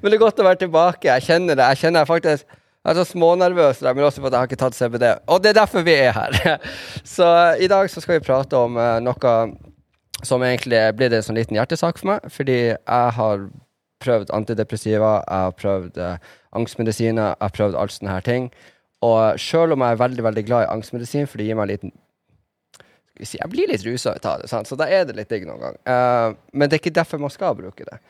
[0.00, 1.10] men det er godt å være tilbake.
[1.10, 1.68] Jeg kjenner det.
[1.74, 2.58] Jeg kjenner jeg faktisk
[2.88, 5.06] jeg er så smånervøs, men også for at jeg har ikke tatt CBD.
[5.28, 6.60] Og det er derfor vi er her.
[7.16, 7.26] Så
[7.60, 9.32] i dag så skal vi prate om uh, noe
[10.24, 12.30] som egentlig blir en sånn liten hjertesak for meg.
[12.32, 13.44] Fordi jeg har
[14.00, 18.48] prøvd antidepressiva, jeg har prøvd uh, angstmedisiner, jeg har prøvd alt sånne her ting.
[19.04, 21.74] Og sjøl om jeg er veldig veldig glad i angstmedisin, for det gir meg en
[21.74, 21.96] liten
[23.18, 24.70] Jeg blir litt rusa av det, sant?
[24.70, 25.78] så da er det litt digg noen gang.
[25.84, 28.00] Uh, men det er ikke derfor man skal bruke det.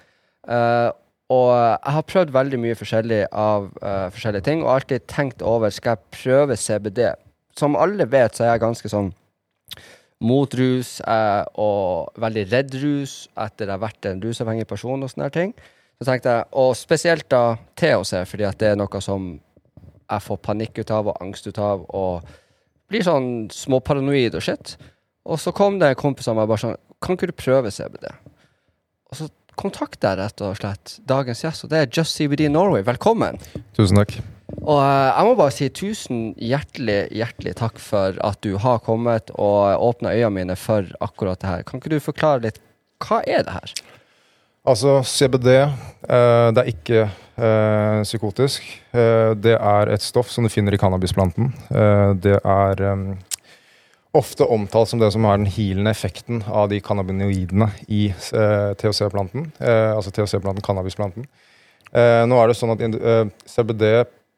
[0.46, 0.92] Uh,
[1.28, 5.73] og jeg har prøvd veldig mye forskjellig av uh, forskjellige ting, og alltid tenkt over
[5.74, 7.02] skal jeg prøve CBD.
[7.59, 9.10] Som alle vet, så er jeg ganske sånn
[10.24, 15.12] mot rus uh, og veldig redd rus etter jeg har vært en rusavhengig person og
[15.12, 15.52] sånne ting.
[15.98, 19.34] Så tenkte jeg, Og spesielt da THC, fordi at det er noe som
[20.08, 22.24] jeg får panikk ut av og angst ut av, og
[22.89, 24.78] blir sånn småparanoid og shit.
[25.28, 28.08] Og så kom det en kompis av meg bare sånn Kan ikke du prøve CBD?
[29.12, 29.28] Og så
[29.59, 32.84] kontakter deg, rett og slett dagens gjest, og det er Just CBD Norway.
[32.87, 33.41] Velkommen.
[33.77, 34.19] Tusen takk.
[34.62, 39.33] Og uh, jeg må bare si tusen hjertelig, hjertelig takk for at du har kommet
[39.36, 41.64] og åpna øynene mine for akkurat det her.
[41.69, 42.61] Kan ikke du forklare litt
[43.05, 43.75] hva er det her?
[44.69, 48.64] Altså, CBD uh, det er ikke uh, psykotisk.
[49.39, 51.53] det er et stoff som du finner i cannabisplanten.
[52.25, 52.81] det er
[54.17, 59.51] ofte omtalt som det som har den healende effekten av de cannabinoidene i eh, THC-planten.
[59.59, 61.27] Eh, altså THC-planten, cannabisplanten.
[61.92, 63.84] Eh, nå er det sånn at eh, CBD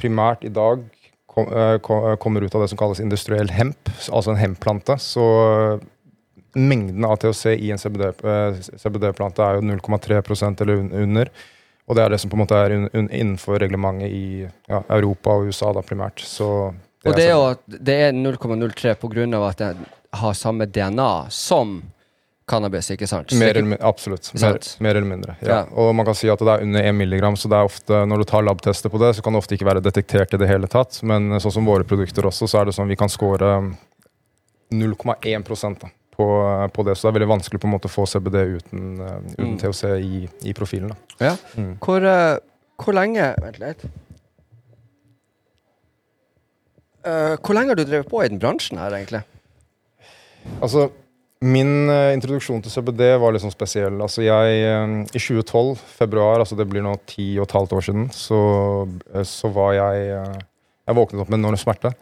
[0.01, 0.83] primært i dag
[1.31, 4.99] kom, eh, kom, kommer ut av det som kalles industriell hemp, altså en hempplante.
[5.03, 5.87] Så eh,
[6.59, 9.09] mengden av THC i en CBD-plante CBD
[9.47, 11.31] er jo 0,3% eller under.
[11.91, 14.27] Og det er det som på en måte er innenfor reglementet i
[14.71, 16.23] ja, Europa og USA da primært.
[16.23, 16.71] Så
[17.07, 19.41] og det er jo at det er 0,03 pga.
[19.49, 19.87] at den
[20.21, 21.81] har samme DNA som
[22.51, 23.33] cannabis, ikke sant?
[23.39, 24.33] Mer eller absolutt.
[24.35, 25.37] Mer, mer, eller mindre.
[25.41, 25.49] Ja.
[25.49, 25.61] ja.
[25.79, 28.23] Og man kan si at det er under 1 milligram, så det er ofte, når
[28.23, 30.71] du tar labtester på det, så kan det ofte ikke være detektert i det hele
[30.71, 30.99] tatt.
[31.07, 33.55] Men sånn som våre produkter også, så er det sånn vi kan score
[34.75, 36.29] 0,1% på,
[36.75, 36.97] på det.
[36.97, 39.57] Så det er veldig vanskelig på en måte å få CBD uten, uh, uten mm.
[39.63, 40.93] THC i, i profilen.
[40.93, 41.31] Da.
[41.31, 41.35] Ja.
[41.57, 41.75] Mm.
[41.83, 42.37] Hvor, uh,
[42.81, 43.87] hvor lenge Vent litt.
[47.01, 49.23] Uh, hvor lenge har du drevet på i den bransjen her, egentlig?
[50.61, 50.91] Altså,
[51.41, 53.97] min uh, introduksjon til CBD var litt sånn spesiell.
[54.05, 57.87] Altså, jeg uh, I 2012, februar, altså det blir nå ti og et halvt år
[57.89, 58.41] siden, så,
[59.25, 60.13] så var jeg
[60.91, 61.93] Jeg våknet opp med enorm smerte.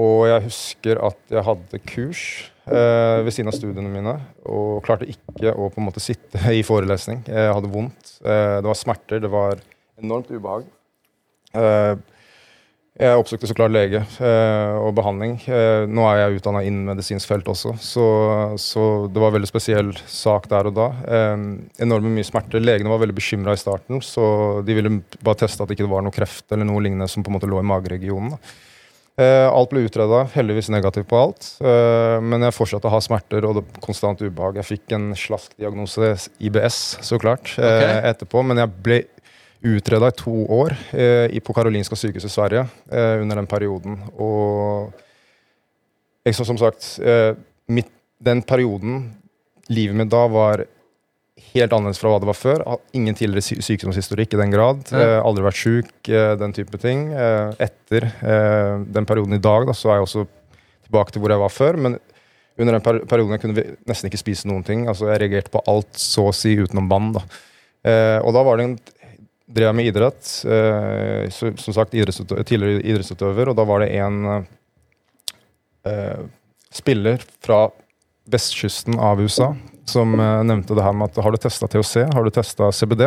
[0.00, 2.22] og jeg husker at jeg hadde kurs
[2.64, 4.14] ved siden av studiene mine
[4.48, 7.20] og klarte ikke å på en måte sitte i forelesning.
[7.28, 8.16] Jeg hadde vondt.
[8.24, 9.20] det var smerter.
[9.20, 9.60] Det var
[10.00, 10.64] enormt ubehag.
[11.52, 12.00] Uh,
[12.96, 15.34] jeg oppsøkte så klart lege eh, og behandling.
[15.44, 18.06] Eh, nå er jeg utdanna innen medisinsk felt også, så,
[18.60, 20.86] så, det var en veldig spesiell sak der og da.
[21.04, 21.34] Eh,
[21.84, 22.62] enorme mye smerter.
[22.62, 26.06] Legene var veldig bekymra i starten, så de ville bare teste at det ikke var
[26.06, 28.38] noe kreft eller noe lignende som på en måte lå i mageregionen.
[29.16, 31.46] Eh, alt ble utreda, heldigvis negativt på alt.
[31.64, 34.58] Eh, men jeg fortsatte å ha smerter og konstant ubehag.
[34.60, 37.94] Jeg fikk en slask diagnose, IBS, så klart, eh, okay.
[38.12, 38.44] etterpå.
[38.44, 38.98] Men jeg ble
[39.64, 43.98] utreda i to år eh, på Karolinska sykehuset i Sverige eh, under den perioden.
[44.20, 44.92] Og
[46.26, 47.32] jeg, som sagt, eh,
[47.72, 49.12] mitt, den perioden,
[49.68, 50.64] livet mitt da, var
[51.52, 52.64] helt annerledes fra hva det var før.
[52.96, 54.84] Ingen tidligere sykdomshistorikk i den grad.
[54.90, 55.20] Ja.
[55.20, 57.08] aldri vært sjuk, eh, den type ting.
[57.12, 60.26] Eh, etter eh, den perioden i dag, da, så er jeg også
[60.86, 61.76] tilbake til hvor jeg var før.
[61.76, 61.98] men
[62.56, 64.86] under den perioden jeg kunne nesten ikke spise noen ting.
[64.88, 67.12] altså Jeg reagerte på alt så å si utenom vann.
[67.12, 67.24] da.
[67.86, 68.78] Eh, og da var det en
[69.46, 70.32] drev jeg med idrett.
[70.44, 74.18] Eh, så, som sagt idrettsutøver, tidligere idrettsutøver, og da var det en
[75.86, 76.20] eh,
[76.74, 77.66] spiller fra
[78.26, 79.52] vestkysten av USA
[79.86, 83.06] som eh, nevnte det her med at har du testa THC, har du testa CBD?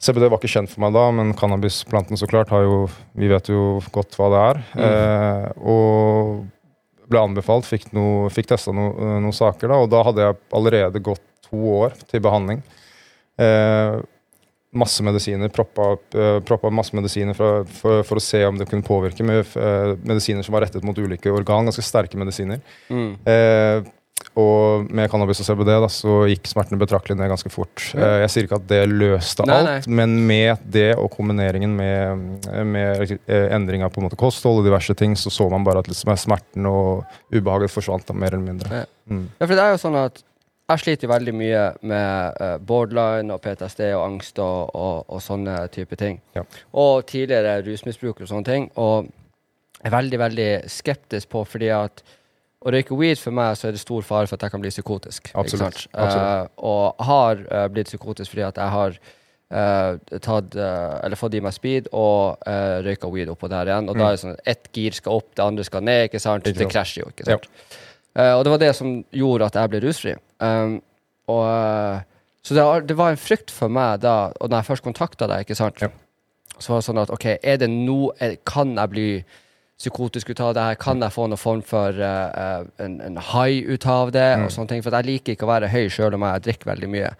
[0.00, 3.50] CBD var ikke kjent for meg da, men cannabisplanten så klart har jo Vi vet
[3.52, 4.62] jo godt hva det er.
[4.72, 4.84] Mm.
[4.86, 10.24] Eh, og ble anbefalt, fikk, no, fikk testa no, noen saker, da, og da hadde
[10.24, 12.62] jeg allerede gått to år til behandling.
[13.40, 13.98] Eh,
[14.70, 18.86] masse medisiner, proppa, uh, proppa masse medisiner for, for, for, å se om det kunne
[18.86, 22.62] påvirke med uh, medisiner som var rettet mot ulike organ, ganske sterke medisiner.
[22.90, 23.16] Mm.
[23.26, 23.96] Uh,
[24.38, 27.82] og med cannabis og CBD da, så gikk smertene betraktelig ned ganske fort.
[27.96, 29.96] jeg sier ikke at det løste nei, alt, nei.
[29.96, 34.94] men med det og kombineringen med, med endring av på en måte kosthold og diverse
[34.94, 38.82] ting, så så man bare at liksom, smerten og ubehaget forsvant da, mer eller mindre.
[38.84, 38.90] Ja.
[39.10, 39.24] Mm.
[39.40, 40.22] ja, for det er jo sånn at
[40.70, 45.56] jeg sliter veldig mye med uh, borderline og PTSD og angst og, og, og sånne
[45.74, 46.20] type ting.
[46.36, 46.44] Ja.
[46.72, 48.70] Og tidligere rusmisbruk og sånne ting.
[48.80, 49.10] Og
[49.84, 52.02] er veldig, veldig skeptisk på fordi at
[52.60, 54.72] å røyke weed for meg så er det stor fare for at jeg kan bli
[54.72, 55.30] psykotisk.
[55.32, 55.86] Absolutt.
[55.94, 56.50] Absolutt.
[56.60, 58.98] Uh, og har uh, blitt psykotisk fordi at jeg har
[59.50, 63.90] uh, tatt, eh, eller fått i meg speed og uh, røyka weed oppå der igjen.
[63.90, 66.08] Og da er det sånn ett gir skal opp, det andre skal ned.
[66.08, 66.46] ikke sant?
[66.46, 66.58] Mm.
[66.60, 67.48] Det krasjer jo, ikke sant?
[68.18, 70.16] Eh, og det var det som gjorde at jeg ble rusfri.
[70.40, 70.78] Um,
[71.28, 72.00] og, eh,
[72.42, 75.26] så det, var- det var en frykt for meg da, og når jeg først kontakta
[75.28, 75.88] deg, ikke sant, Ja.
[76.58, 79.08] så var det sånn at OK, er det no, er, kan jeg bli
[79.80, 80.78] psykotisk ut av det her?
[80.80, 84.26] Kan jeg få noen form for uh, eh, en, en high ut av det?
[84.36, 84.46] Mm.
[84.46, 86.92] og sånne ting, For jeg liker ikke å være høy sjøl om jeg drikker veldig
[86.92, 87.10] mye.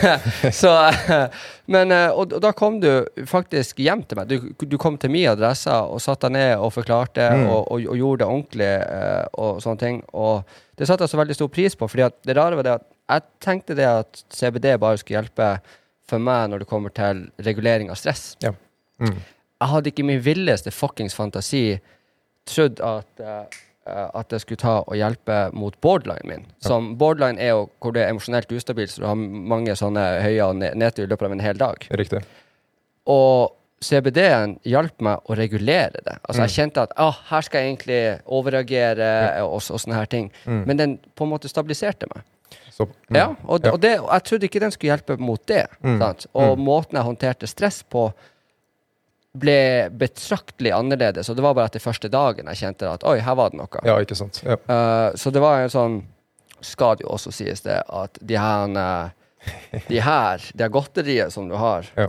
[0.62, 1.44] så, uh,
[1.74, 2.90] men, uh, og, og da kom du
[3.28, 4.32] faktisk hjem til meg.
[4.32, 7.46] Du, du kom til min adresse og satte deg ned og forklarte Mm.
[7.50, 10.00] og, og, og gjorde det ordentlig eh, og sånne ting.
[10.16, 12.86] Og det satte jeg så veldig stor pris på, fordi det rare var det at
[13.14, 15.50] jeg tenkte det at CBD bare skulle hjelpe
[16.08, 18.34] for meg når det kommer til regulering av stress.
[18.42, 19.18] Mm.
[19.64, 21.78] Jeg hadde ikke min villeste fuckings fantasi
[22.46, 23.44] trodd at eh,
[23.86, 26.46] eh, at jeg skulle ta og hjelpe mot borderline min.
[26.64, 30.44] Som borderline er jo hvor det er emosjonelt ustabilt, så du har mange sånne høye
[30.46, 31.86] og ne- nedtur i løpet av en hel dag.
[31.90, 32.22] Riktig.
[33.06, 33.52] Og
[33.84, 36.14] CBD-en hjalp meg å regulere det.
[36.24, 36.46] Altså Mm.
[36.46, 40.30] Jeg kjente at ah, her skal jeg egentlig overreagere og, og sånne her ting.
[40.46, 40.62] Mm.
[40.66, 42.24] Men den på en måte stabiliserte meg.
[42.72, 43.14] Så, mm.
[43.16, 43.72] Ja, og, Ja.
[43.72, 45.66] og, det, jeg trodde ikke den skulle hjelpe mot det.
[45.82, 45.98] Mm.
[46.00, 46.26] Sant?
[46.34, 46.64] Og Mm.
[46.64, 48.12] måten jeg håndterte stress på,
[49.34, 51.28] ble betraktelig annerledes.
[51.30, 53.82] Og det var bare etter første dagen jeg kjente at oi, her var det noe.
[53.86, 54.40] Ja, ikke sant.
[54.46, 54.58] Ja.
[54.70, 56.02] Uh, så det var en sånn
[56.64, 61.32] Skal det jo også sies det at de her eh, De her, de her godteriet
[61.34, 62.06] som du har, Ja.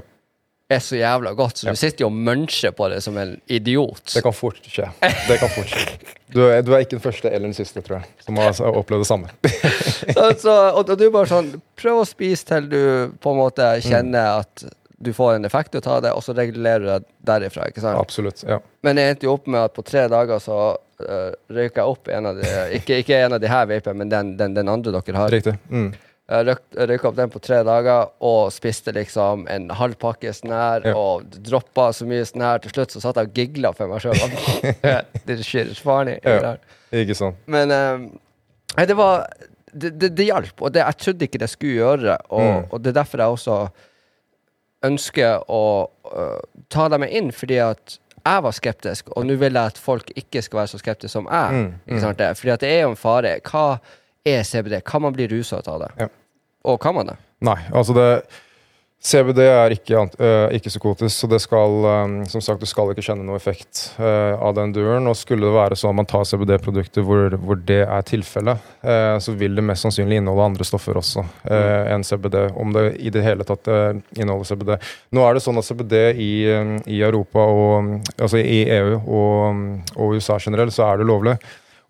[0.72, 1.74] er så jævla godt, så Ja.
[1.74, 4.14] du sitter jo og muncher på det som en idiot.
[4.14, 4.88] Det kan fort skje.
[5.28, 5.98] Det kan fort skje.
[6.32, 8.80] Du er, du er ikke den første eller den siste, tror jeg, som har har
[8.80, 9.30] opplevd det samme.
[10.16, 12.82] så, så, og, og du bare sånn Prøv å spise til du
[13.20, 14.66] på en måte kjenner at
[14.98, 17.68] du får en effekt ut av det, og så regulerer du deg derifra.
[17.68, 18.00] ikke sant?
[18.00, 18.44] Absolutt.
[18.48, 18.60] Ja.
[18.84, 22.08] Men jeg endte jo opp med at på tre dager så uh, røyka jeg opp
[22.08, 22.48] en av de
[22.80, 25.30] Ikke, ikke en av de her vapene, men den, den, den andre dere har.
[25.34, 25.58] Riktig.
[25.70, 25.90] Mm.
[26.26, 30.54] Jeg røyk- røyka opp den på tre dager og spiste liksom en halv pakke sånn
[30.56, 30.94] her Ja.
[30.98, 32.64] og droppa så mye sånn her.
[32.64, 34.16] Til slutt så satt jeg og gigla for meg sjøl.
[35.44, 36.16] Shit is funny.
[36.24, 36.56] Ja.
[36.96, 37.38] Ikke sant.
[37.46, 39.28] Men eh, det var
[39.76, 42.14] Det, det, det hjalp, og det, jeg trodde ikke det skulle gjøre.
[42.32, 42.68] Og, Mm.
[42.72, 43.56] og det er derfor jeg også
[44.86, 45.64] ønsker å
[46.12, 50.10] uh, ta dem inn, fordi at jeg var skeptisk, og nå vil jeg at folk
[50.18, 51.54] ikke skal være så skeptiske som jeg.
[51.54, 52.00] Mm, mm.
[52.02, 52.18] sant?
[52.18, 52.32] det?
[52.40, 53.36] Fordi at det er jo en fare.
[53.46, 53.66] Hva
[54.26, 54.80] er CBD?
[54.86, 55.92] Kan man bli rusa av det?
[56.02, 56.08] Ja.
[56.66, 57.20] Og kan man det?
[57.46, 58.08] Nei, altså det
[59.06, 63.04] CBD er ikke, øh, ikke psykotisk, så det skal um, som sagt, du skal ikke
[63.06, 65.06] kjenne noe effekt uh, av den duren.
[65.12, 69.18] Og skulle det være sånn at man tar CBD-produkter hvor, hvor det er tilfellet, uh,
[69.22, 72.40] så vil det mest sannsynlig inneholde andre stoffer også enn CBD.
[72.58, 74.74] Om det i det hele tatt inneholder CBD.
[75.14, 76.32] Nå er det sånn at CBD i,
[76.96, 79.62] i Europa og altså i EU og,
[80.00, 81.38] og USA generelt, så er det lovlig.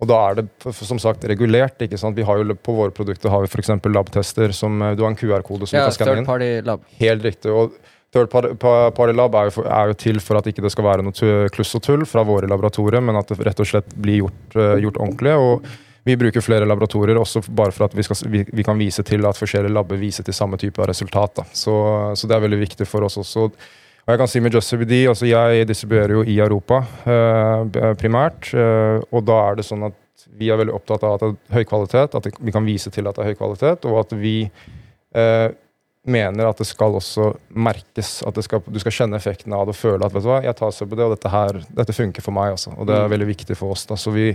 [0.04, 1.80] Og da er det som sagt regulert.
[1.82, 2.18] ikke sant?
[2.18, 3.70] Vi har jo På våre produkter har vi f.eks.
[3.86, 6.26] labtester som øh, Du har en QR-kode som Ja, du kan skanne inn.
[6.26, 6.82] party lab.
[7.00, 7.52] Helt riktig.
[7.52, 7.72] og
[8.16, 11.04] Third Party Lab er jo, for, er jo til for at ikke det skal være
[11.04, 14.56] noe kluss og tull fra våre laboratorier, men at det rett og slett blir gjort,
[14.56, 15.34] eh, gjort ordentlig.
[15.36, 15.66] og
[16.08, 19.26] Vi bruker flere laboratorier også bare for at vi, skal, vi, vi kan vise til
[19.28, 21.44] at forskjellige labber viser til samme type av resultat.
[21.52, 21.74] Så,
[22.16, 23.50] så det er veldig viktig for oss også.
[24.06, 28.52] Og jeg kan si med Just CBD, altså Jeg distribuerer jo i Europa eh, primært,
[28.54, 29.96] eh, og da er det sånn at
[30.38, 33.08] vi er veldig opptatt av at det er høy kvalitet, at vi kan vise til
[33.08, 34.36] at det er høy kvalitet, og at vi
[35.16, 35.48] eh,
[36.06, 38.20] mener at det skal også merkes.
[38.28, 40.42] At det skal, du skal kjenne effekten av det og føle at vet du hva,
[40.46, 42.54] jeg tar CBD, og dette, her, dette funker for meg.
[42.60, 42.76] også.
[42.78, 43.14] Og det er Mm.
[43.16, 43.86] veldig viktig for oss.
[43.90, 44.28] da, så vi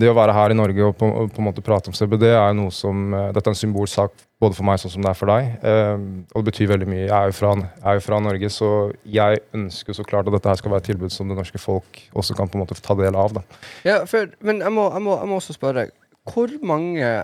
[0.00, 2.54] det å være her i Norge og på, på en måte prate om CBD er
[2.56, 5.30] noe som eh, Dette er en symbolsak både for meg sånn som det er for
[5.30, 5.52] deg.
[5.70, 7.04] Eh, og det betyr veldig mye.
[7.04, 8.70] Jeg er, jo fra, er jo fra Norge, så
[9.06, 12.02] jeg ønsker så klart at dette her skal være et tilbud som det norske folk
[12.12, 13.38] også kan på en måte ta del av.
[13.38, 13.44] da.
[13.86, 15.86] Ja, for, men jeg må, jeg, må, jeg må også spørre,
[16.32, 17.14] hvor mange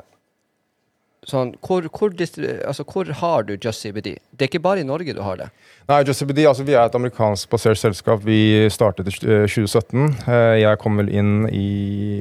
[1.31, 4.13] sånn, hvor, hvor, altså, hvor har du JustCBD?
[4.35, 5.49] Det er ikke bare i Norge du har det.
[5.91, 8.23] Nei, JustCBD altså Vi er et amerikansk basert selskap.
[8.27, 10.07] Vi startet i eh, 2017.
[10.27, 11.67] Eh, Jeg kom vel inn i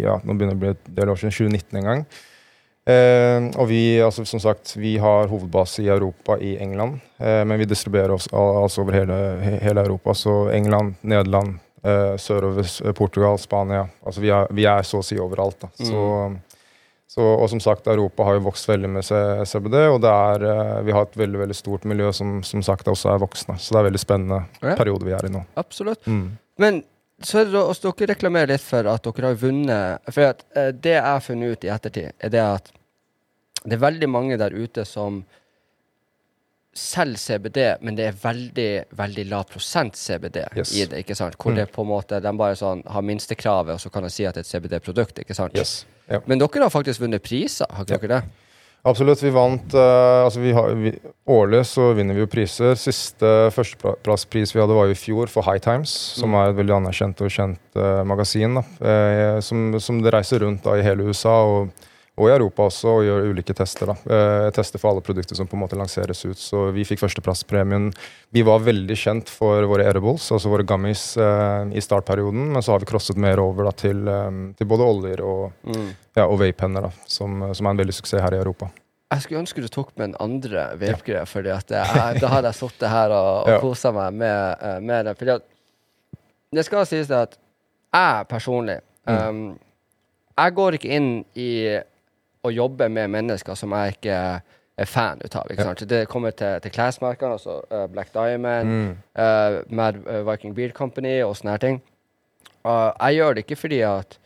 [0.06, 2.04] ja, nå begynner det å bli et del år siden, 2019 en gang.
[2.90, 7.00] Eh, og vi, altså som sagt, vi har hovedbase i Europa, i England.
[7.20, 9.18] Eh, men vi distribuerer oss altså over hele,
[9.62, 10.16] hele Europa.
[10.18, 13.86] Så England, Nederland, eh, sørover Portugal, Spania.
[14.06, 15.60] Altså vi er, vi er så å si overalt.
[15.62, 15.70] da.
[15.78, 16.06] Så,
[17.10, 19.04] så, og som sagt, Europa har jo vokst veldig med
[19.50, 22.86] CBD, og det er, eh, vi har et veldig veldig stort miljø som som sagt
[22.92, 23.56] også er voksne.
[23.58, 24.76] Så det er en veldig spennende Ja.
[24.78, 25.42] periode vi er i nå.
[25.58, 26.06] Absolutt.
[26.06, 26.38] Mm.
[26.60, 26.84] Men
[27.22, 30.72] så er det også, dere reklamerer litt for at dere har vunnet For at, eh,
[30.72, 32.72] det jeg har funnet ut i ettertid, er det at
[33.66, 35.26] det er veldig mange der ute som
[36.74, 40.72] selger CBD, men det er veldig veldig lav prosent CBD Yes.
[40.78, 41.00] i det.
[41.06, 41.36] ikke sant?
[41.38, 41.56] Hvor Mm.
[41.56, 44.36] det på en måte, de bare sånn har minstekravet, og så kan de si at
[44.36, 45.20] det er et CBD-produkt.
[45.20, 45.56] ikke sant?
[45.58, 45.86] Yes.
[46.10, 46.22] Ja.
[46.26, 48.46] Men dere har faktisk vunnet priser, har ikke dere det?
[48.88, 49.20] Absolutt.
[49.20, 50.94] Vi vant uh, altså vi har, vi,
[51.30, 52.78] Årlig så vinner vi jo priser.
[52.80, 56.40] Siste førsteplasspris vi hadde, var jo i fjor for High Times, som mm.
[56.40, 58.62] er et veldig anerkjent og kjent uh, magasin.
[58.80, 61.36] Uh, som, som, det reiser rundt da, i hele USA.
[61.44, 61.90] og
[62.20, 63.94] og i Europa også, og gjør ulike tester.
[63.94, 63.96] da.
[64.16, 66.38] Eh, tester for alle produkter som på en måte lanseres ut.
[66.38, 67.90] Så vi fikk førsteplasspremien.
[68.36, 72.52] Vi var veldig kjent for våre edibles, altså våre gummies, eh, i startperioden.
[72.54, 75.90] Men så har vi crosset mer over da, til, eh, til både oljer og, mm.
[76.20, 78.68] ja, og vape-penner, som, som, er en veldig suksess her i Europa.
[79.10, 83.16] Jeg skulle ønske du tok med en andre vape-greie, for da hadde jeg sittet her
[83.16, 83.62] og, og ja.
[83.64, 85.16] kosa meg med, med det.
[85.18, 85.40] Fordi
[86.52, 87.40] det skal sies at
[87.94, 89.58] jeg personlig um,
[90.38, 91.50] Jeg går ikke inn i
[92.46, 94.16] å jobbe med mennesker som jeg ikke
[94.80, 95.50] er fan ut av.
[95.58, 95.74] Ja.
[95.74, 98.92] Det kommer til, til klesmerkene, altså uh, Black Diamond, mm.
[99.20, 101.82] uh, Mad uh, Viking Beard Company og sånne her ting.
[102.64, 104.20] jeg gjør det ikke fordi at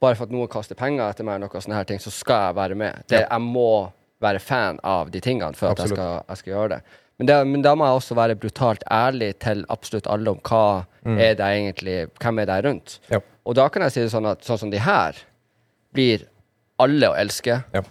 [0.00, 2.58] bare for at noen kaster penger etter meg, noe sånne her ting, så skal jeg
[2.58, 3.02] være med.
[3.10, 3.26] Det, ja.
[3.26, 3.90] Jeg må
[4.22, 6.80] være fan av de tingene for at jeg skal, jeg skal, gjøre det.
[7.18, 7.38] Men, det.
[7.50, 11.18] men, da må jeg også være brutalt ærlig til absolutt alle om hva mm.
[11.18, 12.98] er det egentlig, hvem er det rundt.
[13.10, 13.22] Ja.
[13.48, 15.18] Og da kan jeg si det sånn at sånn som de her
[15.94, 16.26] blir
[16.82, 17.82] alle å elske, ja.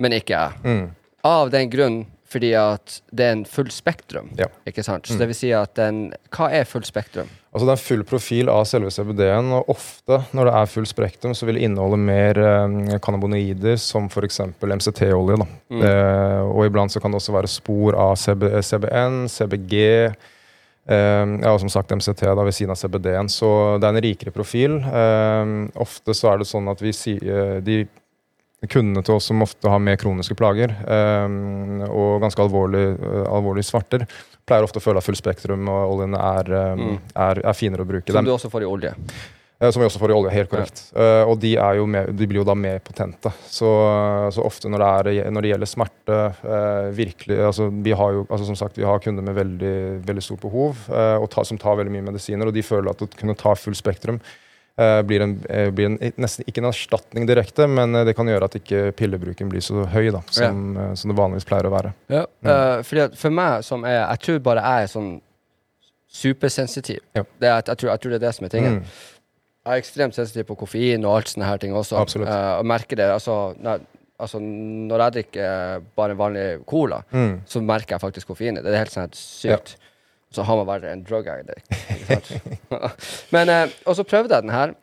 [0.00, 0.64] men ikke jeg.
[0.64, 0.88] Mm.
[1.28, 4.30] Av den grunn fordi at det er en full spektrum.
[4.38, 4.46] Ja.
[4.68, 5.08] Ikke sant?
[5.08, 5.20] Så mm.
[5.20, 7.30] det vil si at den Hva er full spektrum?
[7.50, 11.34] Altså Det er full profil av selve CBD-en, og ofte når det er full spektrum,
[11.34, 14.44] så vil det inneholde mer eh, cannabinoider, som f.eks.
[14.62, 15.40] MCT-olje.
[15.74, 15.82] Mm.
[15.82, 19.74] Eh, og iblant så kan det også være spor av CB, CBN, CBG.
[20.86, 23.32] eh, ja, og som sagt MCT da ved siden av CBD-en.
[23.32, 23.50] Så
[23.82, 24.78] det er en rikere profil.
[24.86, 27.82] Eh, ofte så er det sånn at vi sier de
[28.68, 33.64] kundene til oss som ofte har mer kroniske plager um, og ganske alvorlige uh, alvorlig
[33.64, 34.04] svarter,
[34.44, 36.96] pleier ofte å føle at fullspektrum og oljene er, um, mm.
[37.14, 38.12] er, er, finere å bruke.
[38.12, 38.90] Som du også får i olje?
[39.60, 40.82] Uh, som vi også får i olje, helt korrekt.
[40.92, 41.06] Ja.
[41.22, 41.54] Uh, og de,
[41.88, 43.32] mer, de, blir jo da mer potente.
[43.48, 43.72] Så,
[44.36, 46.20] så ofte når det, er, når det, gjelder smerte
[47.00, 49.74] virkelig, altså, vi har jo, altså, som sagt, vi har kunder med veldig,
[50.04, 50.84] veldig stort behov,
[51.32, 54.20] ta, som tar veldig mye medisiner, og de føler at å kunne ta full spektrum
[54.20, 54.46] Uh,
[54.78, 58.48] blir, en, uh, blir en, nesten ikke en erstatning direkte, men uh, det kan gjøre
[58.48, 60.86] at ikke pillebruken blir så høy da, som, ja.
[60.96, 61.92] som det vanligvis pleier å være.
[62.12, 62.86] Ja, mm.
[62.88, 65.10] fordi For meg som er Jeg tror bare jeg er sånn
[66.10, 67.02] supersensitiv.
[67.14, 67.22] Ja.
[67.38, 68.80] Det er, jeg, tror, jeg, tror, det er det som er tingen.
[68.80, 68.96] Mm.
[69.60, 72.00] Jeg er ekstremt sensitiv på koffein og alt sånne her ting også.
[72.00, 72.30] Absolutt.
[72.30, 73.06] og merker det.
[73.12, 73.84] Altså når,
[74.18, 77.44] altså, når jeg drikker bare vanlig cola, mm.
[77.46, 78.64] så merker jeg faktisk koffeinet.
[78.64, 79.76] Det er helt sånn sykt.
[79.76, 79.86] Ja
[80.34, 82.30] så har man vært en drug addict.
[83.34, 84.76] Men, uh, og så prøvde jeg den her.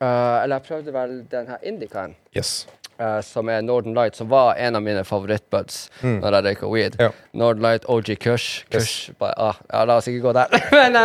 [0.00, 2.16] Uh, eller jeg prøvde vel den her Indicaen.
[2.36, 2.64] Yes.
[2.94, 6.18] Uh, som er Northern Light, som var en av mine favorittbuds mm.
[6.22, 6.98] når jeg røyka weed.
[7.02, 7.10] Ja.
[7.36, 8.64] Northern Light, OG Kush.
[8.72, 9.18] Kush yes.
[9.20, 10.56] bare, ah, ja, La oss ikke gå der.
[10.78, 10.96] Men,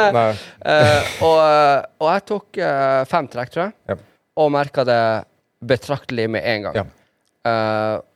[1.26, 1.40] og,
[2.00, 2.62] og, jeg tok
[3.10, 3.98] fem trekk, tror jeg, ja.
[4.40, 5.02] og merka det
[5.66, 6.92] betraktelig med en gang.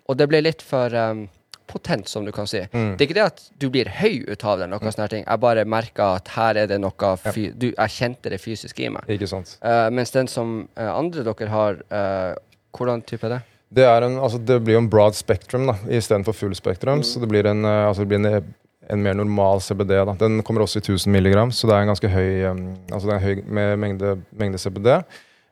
[0.08, 1.26] og det ble litt for um,
[1.68, 2.62] potent, som du kan si.
[2.72, 2.94] Mm.
[2.98, 4.92] Det er ikke det at du blir høy ut av det, noe mm.
[4.96, 5.26] sånne ting.
[5.26, 8.90] Jeg bare merka at her er det noe fy du, Jeg kjente det fysisk i
[8.94, 9.08] meg.
[9.16, 9.56] Ikke sant.
[9.64, 12.34] Uh, mens den som uh, andre dere har, uh,
[12.76, 13.42] hvordan type er det?
[13.74, 17.02] Det, er en, altså, det blir jo en broad spectrum da, istedenfor full spektrum.
[17.02, 17.08] Mm.
[17.10, 18.56] Så det blir en, altså, det blir en,
[18.94, 19.96] en mer normal CBD.
[20.12, 20.18] Da.
[20.20, 23.14] Den kommer også i 1000 mg, så det er en ganske høy, um, altså det
[23.14, 24.98] er en høy med mengde, mengde CBD.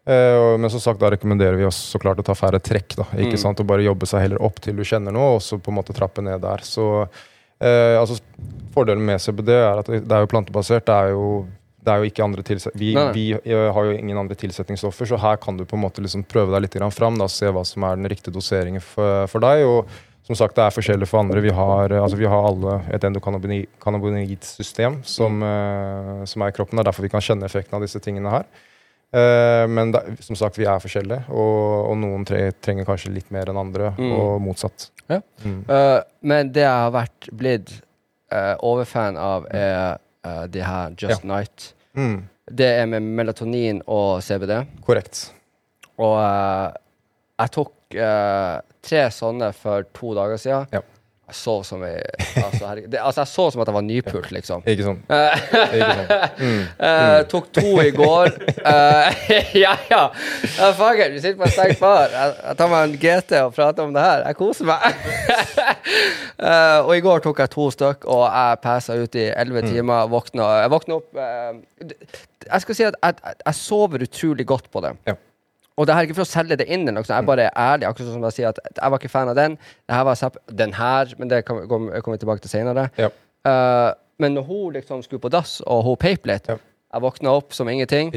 [0.02, 2.96] Uh, men som sagt, da rekommenderer vi oss så klart å ta færre trekk.
[2.98, 3.44] da, ikke mm.
[3.44, 5.78] sant, Og bare jobbe seg heller opp til du kjenner noe, og så på en
[5.78, 6.64] måte trappe ned der.
[6.66, 8.18] Så eh, altså,
[8.74, 10.88] Fordelen med CBD er at det er jo plantebasert.
[10.90, 11.26] det er jo
[11.82, 12.44] det er jo ikke andre
[12.78, 16.22] vi, vi, har jo ingen andre tilsetningsstoffer, så her kan du på en måte liksom
[16.30, 17.18] prøve deg litt fram.
[17.18, 19.66] Da, se hva som er den riktige doseringen for, for, deg.
[19.66, 19.90] og
[20.22, 21.42] som sagt, Det er forskjellig for andre.
[21.42, 26.28] Vi har, altså, vi har alle et endokannabinoidsystem som, mm.
[26.30, 26.78] som er i kroppen.
[26.78, 28.46] Det er derfor vi kan kjenne effekten av disse tingene her.
[29.12, 33.32] Uh, men da, som sagt, vi er forskjellige, og, og noen tre, trenger kanskje litt
[33.36, 34.12] mer enn andre, mm.
[34.16, 34.88] og motsatt.
[35.12, 35.20] Ja.
[35.44, 35.58] Mm.
[35.68, 36.00] Uh,
[36.32, 37.74] men det jeg har vært blitt
[38.32, 40.00] uh, overfan av, er
[40.54, 41.26] de her Just ja.
[41.26, 41.72] Night.
[41.98, 42.28] Mm.
[42.46, 44.52] Det er med melatonin og CBD.
[44.86, 45.24] Korrekt.
[45.98, 47.98] Og jeg tok
[48.86, 50.70] tre sånne for to dager siden.
[50.78, 50.84] Ja.
[51.32, 52.02] Jeg så som jeg
[52.44, 54.66] altså, det, altså, jeg så som at jeg var nypult, liksom.
[54.72, 54.98] Ikke sånn.
[55.08, 56.10] Ikke sånn.
[56.42, 56.66] Mm.
[56.82, 58.36] Uh, tok to i går.
[58.66, 59.22] Uh,
[59.64, 60.02] ja, ja.
[60.58, 62.12] Uh, Fager, du sitter på en sterk bar.
[62.12, 64.26] Jeg, jeg, tar meg en GT og prater om det her.
[64.28, 65.08] Jeg koser meg.
[66.36, 69.72] uh, og i går tok jeg to stykk, og jeg passa ut i elleve mm.
[69.72, 70.12] timer.
[70.12, 71.26] Våkna, jeg våkna opp
[72.52, 74.98] Jeg skal si at jeg, jeg sover utrolig godt på det.
[75.08, 75.16] Ja.
[75.82, 77.50] Og det her er ikke for å selge det inn, eller noe, jeg er bare
[77.58, 77.90] ærlig.
[77.90, 79.58] Akkurat som jeg sier at jeg var ikke fan av den.
[79.90, 82.92] Var den her, men det kommer vi tilbake til senere.
[83.02, 83.10] Ja.
[83.42, 83.90] Uh,
[84.22, 86.62] men når hun liksom skulle på dass, og hun peip litt, ja.
[86.92, 88.10] Jeg våkna opp som ingenting.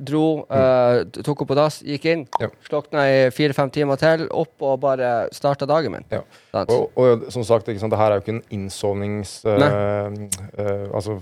[0.00, 2.22] Dro, uh, tok opp på dass, gikk inn.
[2.40, 2.48] Ja.
[2.64, 6.06] Slokna i fire-fem timer til, opp og bare starta dagen min.
[6.08, 6.22] Ja.
[6.62, 9.34] Og, og som sagt, ikke sant, det her er jo ikke en innsovnings...
[9.44, 10.08] Uh,
[10.56, 11.18] uh, altså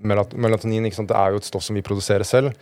[0.00, 2.56] melatonin, ikke sant, det er jo et stoff som vi produserer selv.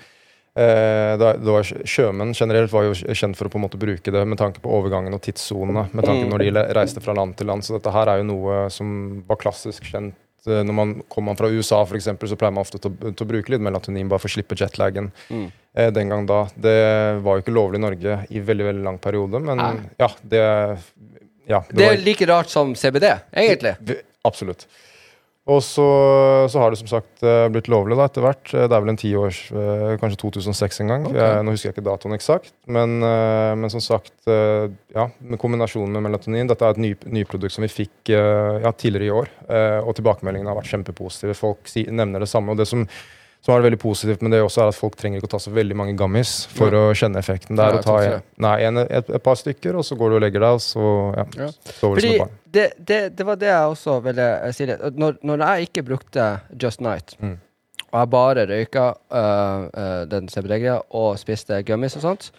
[0.57, 4.21] Eh, det, var, sjømenn generelt var jo kjent for å på en måte bruke det
[4.29, 5.89] med tanke på overgangen og tidssonene.
[5.93, 6.31] Med tanke Mm.
[6.31, 7.63] når de reiste fra land til land.
[7.67, 10.15] Så dette her er jo noe som var klassisk kjent.
[10.47, 13.27] Eh, Når man Kommer fra USA, for eksempel, så pleier man ofte til, å- til
[13.27, 15.11] å bruke litt melatonin bare for å slippe jetlagen.
[15.31, 15.51] Mm.
[15.75, 16.45] Eh, den gang da.
[16.55, 19.81] Det var jo ikke lovlig i Norge i veldig veldig lang periode, men Nei.
[19.99, 20.79] ja, det
[21.49, 23.77] ja, det Det var- er like rart som CBD, egentlig.
[24.25, 24.67] Absolutt.
[25.45, 25.85] Og så,
[26.49, 28.49] så har det som sagt eh, blitt lovlig da etter hvert.
[28.57, 29.41] Eh, Det er vel en ti års
[30.01, 31.03] Kanskje 2006 en gang.
[31.11, 31.21] Okay.
[31.21, 32.55] Jeg, nå husker jeg ikke datoen eksakt.
[32.65, 36.95] Men, eh, men som sagt, eh, ja, med kombinasjonen med melatonin Dette er et ny,
[37.21, 39.29] nyprodukt som vi fikk eh, ja, tidligere i år.
[39.51, 41.37] eh, Og tilbakemeldingene har vært kjempepositive.
[41.37, 42.57] Folk si, nevner det samme.
[42.57, 42.87] Og det som,
[43.45, 45.41] som er det veldig positivt med det også, er at folk trenger ikke å ta
[45.45, 47.59] så veldig mange gammis for å kjenne effekten.
[47.59, 50.17] Det er å ta en, nei, en, et, et par stykker, og så går du
[50.17, 50.87] og legger deg, og så
[51.19, 51.49] ja, Ja.
[51.77, 52.33] sover du som et barn.
[52.57, 54.67] det, det, det var det jeg også ville si.
[54.71, 54.87] litt.
[54.97, 57.37] Når, når jeg ikke brukte Just Night, Mm.
[57.93, 62.33] og jeg bare røyka øh, øh, den CBD-greia og spiste gummis og sånt,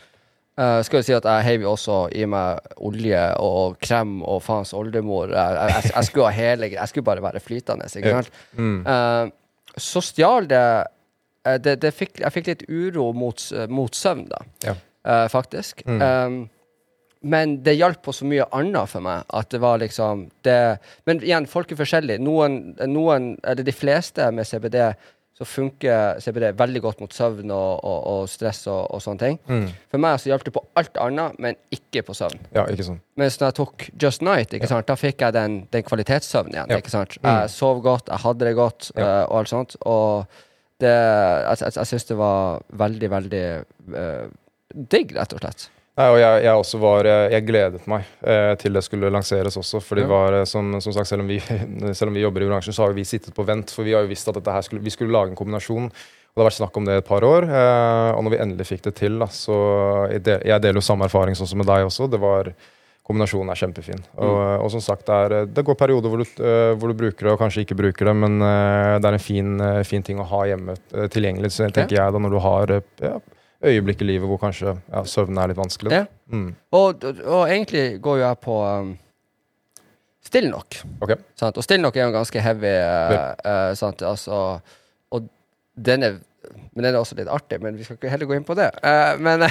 [0.55, 4.37] Uh, skal jo si at jeg heiv jo også i meg olje og krem og
[4.45, 5.27] faens oldemor.
[5.33, 6.69] Jeg, jeg, jeg, jeg skulle ha hele.
[6.71, 8.29] Jeg skulle bare være flytende, ikke sant?
[8.55, 8.77] Mm.
[8.87, 10.61] Uh, så stjal det,
[11.61, 14.43] det, det fikk, Jeg fikk litt uro mot, mot søvn, da.
[14.65, 14.75] Ja.
[15.07, 15.83] uh, faktisk.
[15.85, 16.01] Mm.
[16.01, 16.37] Um,
[17.25, 20.77] men det hjalp på så mye annet for meg at det var liksom det,
[21.09, 22.21] Men igjen, folk er forskjellige.
[22.21, 24.77] Noen, noen eller de fleste med CBD
[25.35, 29.39] så funker CBD veldig godt mot søvn og, og, og stress og, og sånne ting.
[29.51, 29.65] Mm.
[29.91, 32.39] For meg så hjalp det på alt annet, men ikke på søvn.
[32.55, 33.01] Ja, ikke sant.
[33.19, 36.71] Mens når jeg tok Just Night, ikke sant, da fikk jeg den, den kvalitetssøvnen igjen.
[36.71, 36.79] Ja.
[36.79, 37.17] ikke sant?
[37.19, 37.27] Mm.
[37.27, 39.01] Jeg sov godt, jeg hadde det godt, Ja.
[39.09, 39.75] eh, og alt sånt.
[39.83, 40.39] Og
[40.83, 43.45] det, jeg, jeg, jeg syns det var veldig, veldig
[43.95, 44.27] uh,
[44.75, 45.69] digg, rett og slett.
[45.95, 49.55] Nei, og jeg, jeg også var Jeg, jeg gledet meg eh, til det skulle lanseres
[49.61, 49.79] også.
[49.79, 51.39] For det var, eh, som, som sagt, selv om, vi,
[51.97, 53.71] selv om vi jobber i bransjen, så har vi sittet på vent.
[53.71, 55.87] For vi har jo visst at skulle, vi skulle lage en kombinasjon.
[55.87, 57.47] Og det har vært snakk om det et par år.
[57.47, 59.55] Eh, og når vi endelig fikk det til, da, så
[60.11, 62.09] jeg, del, jeg deler jo samme erfaring sånn som med deg også.
[62.11, 62.51] Det var
[63.05, 63.99] Kombinasjonen er kjempefin.
[64.17, 67.27] Og, og som sagt, det, er, det går perioder hvor du, eh, hvor du bruker
[67.27, 70.17] det og kanskje ikke bruker det, men eh, det er en fin, eh, fin ting
[70.21, 73.19] å ha hjemme eh, tilgjengelig, så tenker jeg da, når du har eh, ja,
[73.69, 75.93] øyeblikk i livet hvor kanskje ja, søvnen er litt vanskelig.
[75.93, 76.07] Ja.
[76.33, 76.49] Mm.
[76.73, 78.91] Og, og, egentlig går jo jeg på um,
[80.25, 80.79] Stillnok.
[81.05, 81.13] Ok.
[81.37, 81.61] Sant?
[81.61, 84.01] Og Stillnok er jo en ganske heavy uh, uh, sant?
[84.01, 84.39] Altså,
[85.13, 85.29] Og
[85.77, 86.17] den er
[86.75, 88.69] men den er også litt artig, men vi skal ikke heller gå inn på det.
[88.83, 89.45] Uh, men,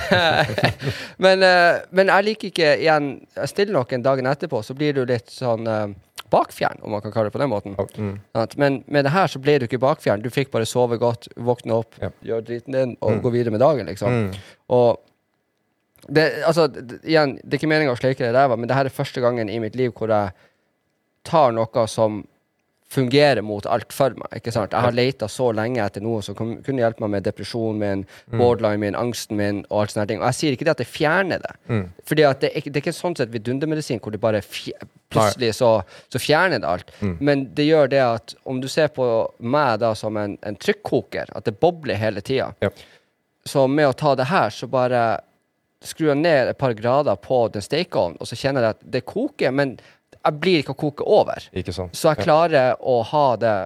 [1.24, 4.92] men, eh, men jeg liker ikke igjen Jeg stiller nok en dagen etterpå, så blir
[4.96, 5.86] du litt sånn eh,
[6.34, 7.76] bakfjern, om man kan kalle det på den måten.
[7.78, 8.14] Mm.
[8.34, 8.56] Sant?
[8.58, 10.22] Men med det her så ble du ikke bakfjern.
[10.24, 12.10] Du fikk bare sove godt, våkne opp, Ja.
[12.24, 13.20] gjøre driten din og Mm.
[13.22, 14.08] gå videre med dagen, liksom.
[14.10, 14.34] Mm.
[14.74, 15.00] Og
[16.08, 18.84] det, altså, det, igjen, det er ikke meninga å sleike det ræva, men det her
[18.88, 20.32] er første gangen i mitt liv hvor jeg
[21.24, 22.24] tar noe som
[22.94, 24.38] fungerer mot alt for meg.
[24.38, 24.72] ikke sant?
[24.74, 28.04] Jeg har leita så lenge etter noe som kan, kunne hjelpe meg med depresjonen min,
[28.38, 30.22] borderline min, angsten min og alt sånne ting.
[30.22, 31.52] Og jeg sier ikke det at det fjerner det.
[31.72, 31.84] Mm.
[32.06, 34.40] Fordi at det, det er ikke sånn sett vidundermedisin hvor det bare
[35.14, 35.70] plutselig så,
[36.12, 36.94] så fjerner det alt.
[37.02, 37.14] Mm.
[37.20, 39.06] Men det gjør det at om du ser på
[39.44, 42.70] meg da som en, en trykkoker, at det bobler hele tida, Ja.
[43.46, 45.04] så med å ta det her, så bare
[45.84, 49.02] skrur jeg ned et par grader på den stekeovnen, og så kjenner jeg at det
[49.04, 49.74] koker, men
[50.24, 51.48] jeg blir ikke å koke over.
[51.52, 51.96] Ikke sant.
[51.96, 53.56] Så jeg klarer å ha det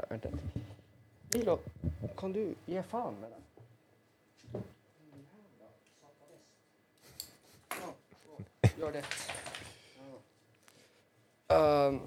[1.34, 1.58] Milo.
[2.18, 3.36] Kan du gi faen med det?
[8.78, 9.02] Gjør det.
[11.48, 12.00] Um,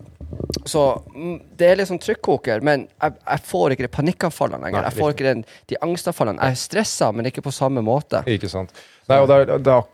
[0.69, 0.81] så
[1.15, 4.83] mm, det er sånn trykkoker, men jeg, jeg får ikke de panikkanfallene lenger.
[4.83, 6.41] Nei, Jeg får ikke den, de angstanfallene.
[6.41, 8.21] Jeg er stressa, men ikke på samme måte.
[8.29, 8.73] Ikke sant.
[9.09, 9.87] Nei, og det er, det er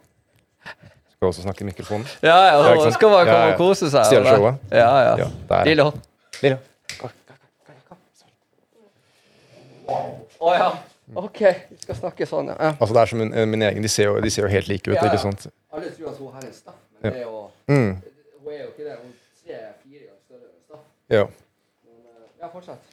[1.18, 2.06] Skal også snakke i mikrofonen.
[2.22, 3.54] Ja, ja, Ja, ikke skal bare komme ja.
[3.54, 4.06] og kose seg.
[4.06, 4.56] Stjele showet.
[4.72, 5.14] Ja, ja.
[5.24, 5.64] Ja, der.
[5.66, 6.02] Lille hånd.
[6.44, 6.60] Lille.
[9.88, 9.98] Å
[10.40, 10.68] Å ja.
[11.18, 11.40] OK,
[11.72, 12.56] vi skal snakke sånn, ja.
[12.60, 12.70] ja.
[12.76, 13.82] Altså, det er som min, min egen.
[13.86, 15.10] De ser, jo, de ser jo helt like ut, Ja, ja.
[15.10, 15.48] ikke sant.
[15.74, 17.16] Alle tror at hun har er staff, men Ja.
[17.16, 17.96] det er jo Mm.
[18.44, 18.96] Hun er jo ikke det.
[19.02, 20.84] Hun er tre-fire ganger større enn staff.
[21.12, 21.24] Ja.
[21.88, 22.87] Men, eh, ja, fortsett.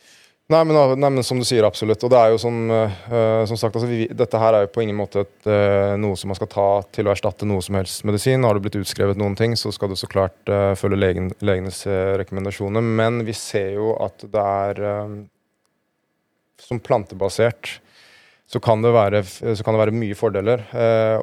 [0.53, 2.03] Nei men, nei, men som du sier, absolutt.
[2.05, 4.83] Og det er jo som, uh, som sagt, altså, vi, dette her er jo på
[4.85, 8.05] ingen måte et, uh, noe som man skal ta til å erstatte noe som helst
[8.05, 8.45] medisin.
[8.45, 11.81] Har det blitt utskrevet noen ting, så skal du så klart uh, følge legen, legenes
[12.21, 12.85] rekommendasjoner.
[12.85, 14.85] Men vi ser jo at det er
[16.61, 17.81] Som plantebasert
[18.47, 20.61] så kan, være, så kan det være mye fordeler.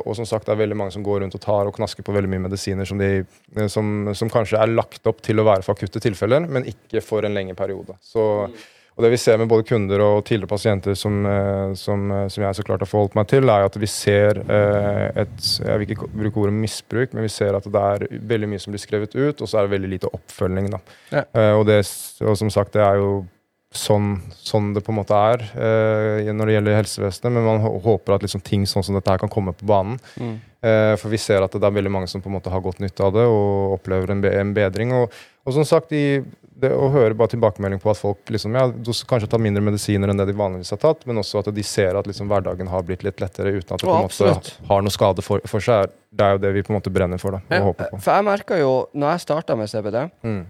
[0.04, 2.14] Og som sagt, det er veldig mange som går rundt og tar og knasker på
[2.14, 3.24] veldig mye medisiner som, de,
[3.70, 7.24] som, som kanskje er lagt opp til å være for akutte tilfeller, men ikke for
[7.24, 7.96] en lengre periode.
[8.04, 12.04] Så, og Og det vi ser med både kunder og tidligere pasienter som, eh, som,
[12.12, 15.48] eh, som jeg så klart har forholdt meg til, er at vi ser eh, et
[15.58, 18.76] Jeg vil ikke bruke ordet misbruk, men vi ser at det er veldig mye som
[18.76, 20.70] blir skrevet ut, og så er det veldig lite oppfølging.
[20.70, 20.80] da.
[21.10, 21.24] Ja.
[21.58, 21.82] Og, det,
[22.22, 23.26] og som sagt, det er jo
[23.72, 28.18] sånn, sånn det på en måte er eh, når det gjelder helsevesenet, men man håper
[28.18, 29.96] at liksom ting sånn som dette her kan komme på banen.
[30.20, 30.34] Mm.
[30.62, 32.84] Eh, for vi ser at det er veldig mange som på en måte har godt
[32.84, 34.92] nytte av det og opplever en, be en bedring.
[34.98, 35.16] Og,
[35.48, 36.20] og som sagt, i,
[36.62, 38.68] det å høre bare tilbakemelding på at folk liksom, ja,
[39.10, 41.98] kanskje tar mindre medisiner enn det de vanligvis har tatt, men også at de ser
[41.98, 44.94] at liksom, hverdagen har blitt litt lettere uten at det på en måte har noe
[44.94, 45.96] skade for, for seg.
[46.12, 48.02] Det er jo det vi på en måte brenner for da, og Ja, håper på.
[48.04, 50.42] For jeg merka jo, når jeg starta med CBD, Mm.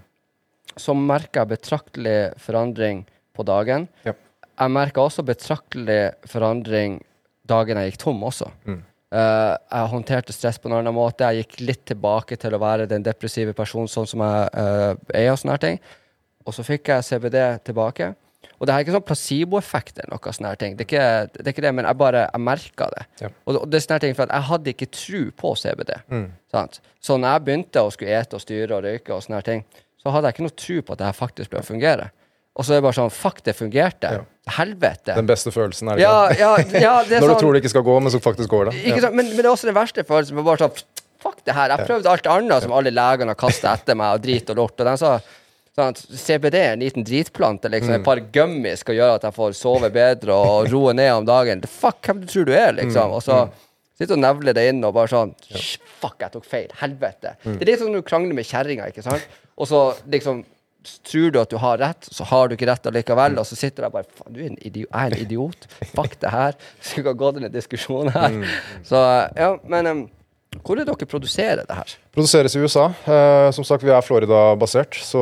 [0.79, 3.03] Så merka betraktelig forandring
[3.35, 3.87] på dagen.
[4.07, 4.13] Ja.
[4.61, 6.99] Jeg merka også betraktelig forandring
[7.49, 8.47] dagen jeg gikk tom også.
[8.67, 8.81] Mm.
[9.11, 11.27] Uh, jeg håndterte stress på en annen måte.
[11.27, 15.31] Jeg gikk litt tilbake til å være den depressive personen sånn som jeg uh, er.
[15.33, 15.81] Og sånne her ting.
[16.47, 18.13] Og så fikk jeg CBD tilbake.
[18.61, 20.77] Og det er ikke sånn placeboeffekt eller noe sånne her ting.
[20.77, 23.03] Det er ikke det, er ikke det men jeg bare jeg merka det.
[23.25, 23.29] Ja.
[23.45, 25.93] Og, det- og det er sånne her ting for jeg hadde ikke tro på CBD.
[26.13, 26.27] Mm.
[26.53, 26.79] Sant?
[27.01, 29.63] Så når jeg begynte å skulle ete og styre og røyke, og sånne her ting,
[30.01, 32.09] så hadde jeg ikke noe tro på at det her faktisk ble å fungere.
[32.57, 34.09] Og så er det bare sånn Fuck, det fungerte.
[34.17, 34.23] Ja.
[34.57, 35.13] Helvete.
[35.15, 36.39] Den beste følelsen, er det Ja, ikke?
[36.41, 36.49] ja,
[36.81, 38.71] ja, det er Når du sånn tror det ikke skal gå, men så faktisk går
[38.71, 38.73] det.
[39.01, 39.15] sant?
[39.15, 40.41] Men, men det er også den verste følelsen.
[40.43, 40.81] Bare sånn
[41.21, 41.69] Fuck det her.
[41.69, 44.79] Jeg prøvde alt annet som alle legene har kasta etter meg, og drit og lort.
[44.81, 45.11] Og den sa
[45.77, 47.69] sånn CBD er en liten dritplante.
[47.71, 47.93] Liksom.
[47.93, 47.99] Mm.
[48.01, 51.61] Et par gummi skal gjøre at jeg får sove bedre og roe ned om dagen.
[51.69, 52.81] Fuck, hvem du tror du er, Mm.
[52.81, 53.13] liksom?
[53.15, 53.37] Og så
[54.01, 55.31] sitter og nevler det inn og bare sånn
[56.01, 56.67] Fuck, jeg tok feil.
[56.81, 57.35] Helvete.
[57.45, 57.53] Mm.
[57.59, 59.29] Det er litt sånn når du krangler med kjerringa, ikke sant?
[59.61, 60.43] Og så liksom
[61.05, 63.37] tror du at du har rett, så har du ikke rett allikevel.
[63.37, 64.89] Og så sitter der bare Faen, du er en idiot.
[64.89, 65.67] Jeg er en idiot.
[65.93, 66.57] Fuck det her.
[66.95, 68.33] Ha gått inn i en diskusjon her.
[68.33, 68.49] Mm.
[68.87, 69.03] Så
[69.37, 70.01] ja, men um,
[70.59, 71.93] hvor er dere produserer det her?
[72.11, 72.89] Produseres i USA.
[73.07, 75.21] Eh, som sagt, vi er Florida-basert, så,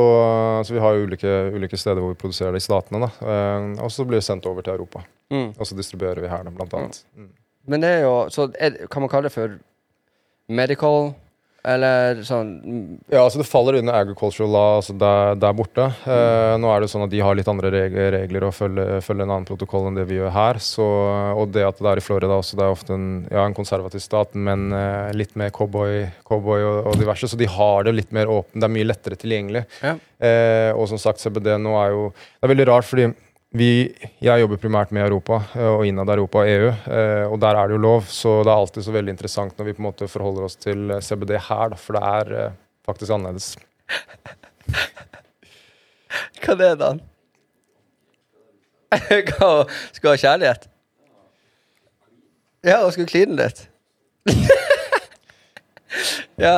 [0.66, 3.06] så vi har ulike, ulike steder hvor vi produserer det i statene.
[3.22, 5.04] Eh, og så blir det sendt over til Europa.
[5.30, 5.52] Mm.
[5.54, 7.02] Og så distribuerer vi her, blant annet.
[7.14, 7.30] Mm.
[7.70, 9.54] Men det er jo Så er, kan man kalle det for
[10.50, 11.12] medical,
[11.66, 15.86] eller sånn mm, Ja, altså Det faller under agricultural law altså der, der borte.
[16.08, 19.26] Eh, nå er det sånn at De har litt andre regler, regler og følger, følger
[19.26, 20.60] en annen protokoll enn det vi gjør her.
[20.64, 20.86] Så,
[21.36, 24.04] og det at det er i Florida også, det er ofte en, ja, en konservativ
[24.04, 27.28] stat, men eh, litt mer cowboy, cowboy og, og diverse.
[27.30, 28.56] Så de har det litt mer åpent.
[28.60, 29.66] Det er mye lettere tilgjengelig.
[29.84, 29.96] Ja.
[30.20, 33.10] Eh, og som sagt, CBD nå er jo Det er veldig rart, fordi
[33.50, 33.90] vi,
[34.22, 37.66] jeg jobber primært med Europa eh, og innad Europa og EU, eh, og der er
[37.66, 38.04] det jo lov.
[38.06, 40.80] Så det er alltid så veldig interessant når vi på en måte forholder oss til
[40.94, 42.24] eh, CBD her, for det er
[42.86, 43.48] faktisk annerledes.
[46.40, 46.90] Hva er det, da?
[49.96, 50.62] Skal ha kjærlighet?
[52.66, 53.68] Ja, og skulle kline litt.
[56.40, 56.56] ja,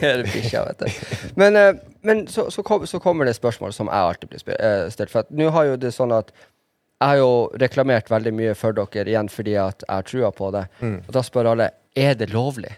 [0.00, 1.30] det er bikkja, vet du.
[1.40, 1.70] Men, eh,
[2.04, 5.12] men så, så, kom, så kommer det spørsmål som jeg alltid blir eh, stilt.
[5.12, 8.76] For at nå har jo det sånn at jeg har jo reklamert veldig mye for
[8.76, 10.66] dere igjen fordi at jeg har trua på det.
[10.80, 11.00] Mm.
[11.02, 12.72] Og da spør alle er det lovlig.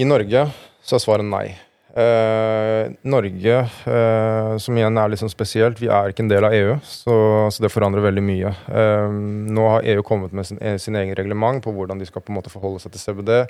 [0.00, 0.46] I Norge
[0.80, 1.48] så er svaret nei.
[1.90, 3.56] Eh, Norge,
[3.90, 7.16] eh, som igjen er litt sånn spesielt, vi er ikke en del av EU, så,
[7.50, 8.52] så det forandrer veldig mye.
[8.70, 9.18] Eh,
[9.50, 12.32] nå har EU kommet med sin, eh, sin egen reglement på hvordan de skal på
[12.32, 13.42] en måte forholde seg til CBD.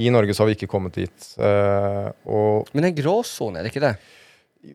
[0.00, 1.28] I Norge så har vi ikke kommet dit.
[1.36, 3.94] Eh, og Men en gråsone, er det ikke det?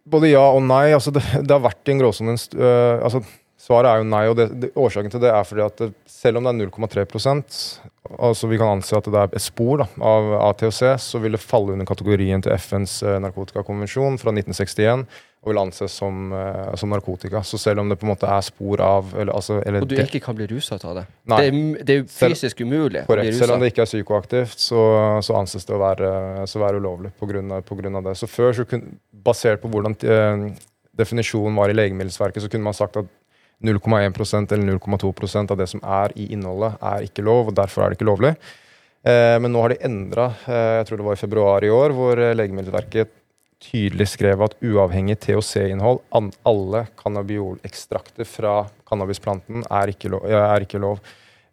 [0.05, 0.93] både ja og nei.
[0.95, 3.23] altså Det, det har vært i en gråsone øh, altså
[3.65, 4.25] Svaret er jo nei.
[4.29, 7.59] og det, det, Årsaken til det er fordi at det, selv om det er 0,3%
[8.19, 11.41] altså vi kan anse at det er et spor da, av, ATHC, så vil det
[11.41, 15.07] falle under kategorien til FNs eh, narkotikakonvensjon fra 1961
[15.45, 17.43] og vil anses som, eh, som narkotika.
[17.45, 19.95] Så selv om det på en måte er spor av eller, altså, eller Og du
[19.95, 21.05] det- ikke kan bli rusa av det.
[21.27, 21.37] Nei.
[21.37, 23.35] Det er, det er jo Selv- fysisk umulig å bli Korrekt.
[23.37, 24.81] Selv om det ikke er psykoaktivt, så,
[25.21, 26.09] så anses det å være,
[26.49, 28.01] være ulovlig pga.
[28.03, 28.17] det.
[28.17, 30.55] Så før, så kun, basert på hvordan eh,
[30.97, 33.05] definisjonen var i Legemiddelverket, så kunne man sagt at
[33.63, 37.89] 0,1% eller 0,2% av det som er i innholdet, er ikke lov, og derfor er
[37.93, 38.35] det ikke lovlig.
[39.05, 41.93] Eh, men nå har de endra, eh, jeg tror det var i februar i år,
[41.93, 43.09] hvor Legemiddelverket
[43.63, 46.01] tydelig skrev at uavhengig THC-innhold,
[46.43, 50.25] alle cannabiolekstrakter fra cannabisplanten, er ikke lov.
[50.27, 50.99] Er ikke lov.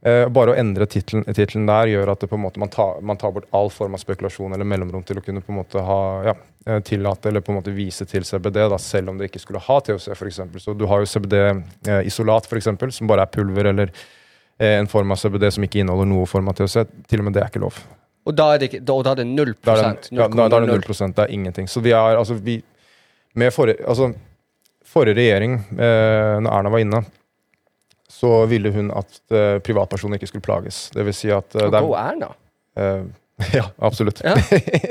[0.02, 3.70] Eh, bare å endre tittelen der gjør at måte man, tar, man tar bort all
[3.70, 6.34] form av spekulasjon eller mellomrom til å kunne på en måte ha, ja,
[6.66, 9.62] eh, tillate eller på en måte vise til CBD, da, selv om det ikke skulle
[9.62, 10.10] ha THC.
[10.18, 10.60] For eksempel.
[10.60, 13.94] så du har jo CBD-isolat, for eksempel, som bare er pulver eller
[14.58, 16.82] eh, en form av CBD som ikke inneholder noe form av THC.
[17.06, 17.78] Til og med det er ikke lov.
[18.26, 20.44] Og da er det, ikke, da, da er det 0 Da er det, ja, da,
[20.46, 21.00] da er det 0,00.
[21.08, 21.66] 0 Det er ingenting.
[21.68, 22.60] Så vi er altså vi
[23.34, 24.12] Med forrige Altså,
[24.92, 26.98] forrige regjering, eh, når Erna var inne,
[28.12, 30.90] så ville hun at eh, privatpersoner ikke skulle plages.
[30.92, 32.28] Det vil si at eh, det er Erna.
[32.76, 33.06] eh,
[33.56, 34.20] Ja, absolutt.
[34.24, 34.34] Ja.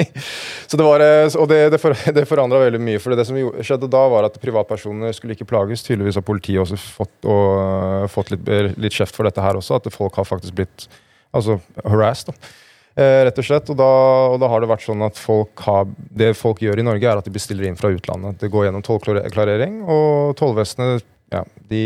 [0.68, 3.02] så det var, eh, og det, det, for, det forandra veldig mye.
[3.04, 5.86] For det som skjedde da, var at privatpersoner skulle ikke plages.
[5.86, 9.80] Tydeligvis har politiet også fått, og, øh, fått litt, litt kjeft for dette her også.
[9.80, 10.90] At folk har faktisk blitt
[11.32, 12.34] altså, harassed.
[12.34, 12.54] Da.
[12.96, 13.70] Eh, rett og slett.
[13.72, 13.90] Og da,
[14.34, 17.22] og da har det vært sånn at folk har, det folk gjør i Norge, er
[17.22, 18.40] at de bestiller inn fra utlandet.
[18.42, 21.84] Det går gjennom tollklarering, og tollvesenet ja, de,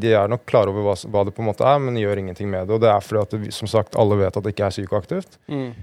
[0.00, 2.48] de er nok klare over hva, hva det på en måte er, men gjør ingenting
[2.48, 2.78] med det.
[2.78, 5.36] Og det er fordi at det, som sagt, alle vet at det ikke er psykoaktivt.
[5.52, 5.74] Mm.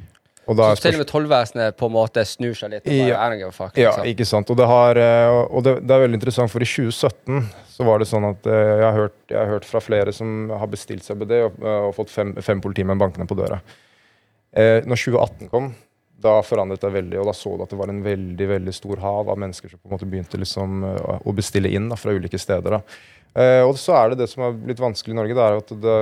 [0.49, 2.87] Og da Så til og med tollvesenet på en måte snur seg litt.
[2.89, 3.51] Og bare, Ja.
[3.53, 4.07] Fuck, Ja, liksom.
[4.09, 4.49] ikke sant.
[4.49, 8.01] Og, det, har, eh, og det, det er veldig interessant, for i 2017 så var
[8.01, 11.05] det sånn at eh, jeg har hørt, jeg har hørt fra flere som har bestilt
[11.05, 13.61] CBD og, og fått fem, fem politimenn bankende på døra.
[14.51, 15.69] Eh, når 2018 kom,
[16.19, 18.99] da forandret det veldig, og da så du at det var en veldig veldig stor
[19.03, 22.15] hav av mennesker som på en måte begynte liksom, eh, å bestille inn da, fra
[22.15, 22.79] ulike steder.
[23.35, 25.73] Eh, og så er det det som er blitt vanskelig i Norge, det er at
[25.85, 25.97] det,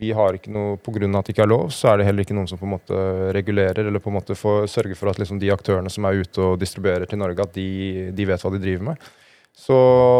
[0.00, 2.36] vi har ikke noe, av at det ikke er lov, så er det heller ikke
[2.36, 3.00] noen som på en måte
[3.36, 6.40] regulerer eller på en måte får sørger for at liksom de aktørene som er ute
[6.40, 9.10] og distribuerer til Norge, at de, de vet hva de driver med.
[9.54, 9.74] Så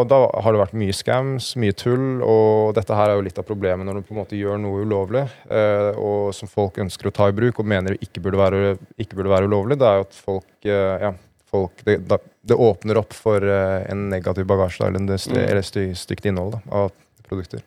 [0.07, 3.47] da har det vært mye scams, mye tull, og dette her er jo litt av
[3.47, 7.13] problemet når du på en måte gjør noe ulovlig, eh, og som folk ønsker å
[7.17, 9.79] ta i bruk og mener ikke burde være, ikke burde være ulovlig.
[9.81, 11.11] Det er jo at folk, eh, ja,
[11.49, 11.97] folk det,
[12.45, 15.37] det åpner opp for eh, en negativ bagasje, eller, det, Mm.
[15.41, 16.91] eller sty, stygt innhold da, av
[17.27, 17.65] produkter.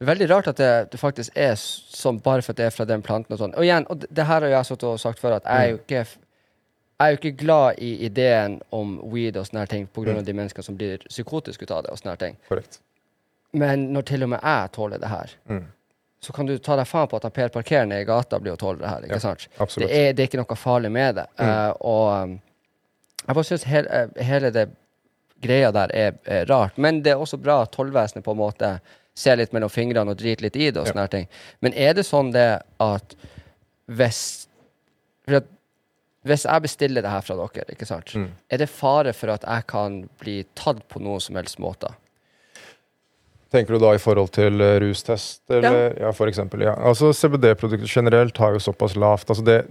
[0.00, 2.84] Er veldig rart at det, det faktisk er sånn bare for at det er fra
[2.86, 3.34] den planten.
[3.34, 3.54] Og sånn.
[3.58, 6.04] Og igjen, og det, det her har jeg sagt før, at jeg er jo ikke
[6.98, 10.10] jeg er jo ikke glad i ideen om weed og sånne her ting pga.
[10.12, 10.18] Mm.
[10.18, 11.90] av de menneskene som blir psykotiske ut av det.
[11.92, 12.36] og sånne her ting.
[12.48, 12.80] Korrekt.
[13.52, 15.64] Men når til og med jeg tåler det her, Mm.
[16.20, 18.56] så kan du ta deg faen på at Per parkerer nede i gata blir å
[18.58, 19.00] tåle det her.
[19.02, 19.48] ikke Ja, sant?
[19.76, 21.26] Det er, det er ikke noe farlig med det.
[21.38, 21.46] Mm.
[21.48, 22.40] Uh, og um,
[23.28, 24.68] jeg bare syns hele, eh, hele det
[25.40, 26.76] greia der er, er rart.
[26.78, 28.80] Men det er også bra at tollvesenet på en måte
[29.14, 30.76] ser litt mellom fingrene og driter litt i det.
[30.76, 30.92] og Ja.
[30.92, 31.28] sånne her ting.
[31.60, 33.14] Men er det sånn det at
[33.88, 34.48] hvis
[35.26, 35.44] for at
[36.28, 38.12] hvis jeg bestiller det her fra dere, ikke sant?
[38.14, 38.28] Mm.
[38.50, 41.90] er det fare for at jeg kan bli tatt på noen som helst måte?
[43.52, 45.94] Tenker du da i forhold til eh, rustest, eller?
[45.96, 46.66] Ja, for eksempel.
[46.66, 46.74] Ja.
[46.76, 49.62] Altså CBD-produkter generelt har jo såpass lavt altså det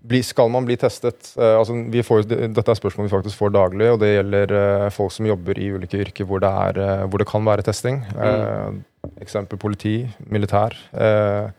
[0.00, 1.32] bli, Skal man bli testet?
[1.36, 4.54] Uh, altså vi får, det, dette er spørsmål vi faktisk får daglig, og det gjelder
[4.56, 7.66] uh, folk som jobber i ulike yrker hvor det, er, uh, hvor det kan være
[7.66, 8.00] testing.
[8.16, 8.80] Eh,
[9.20, 9.94] eksempel politi,
[10.32, 10.76] militær.
[10.92, 11.50] Eh,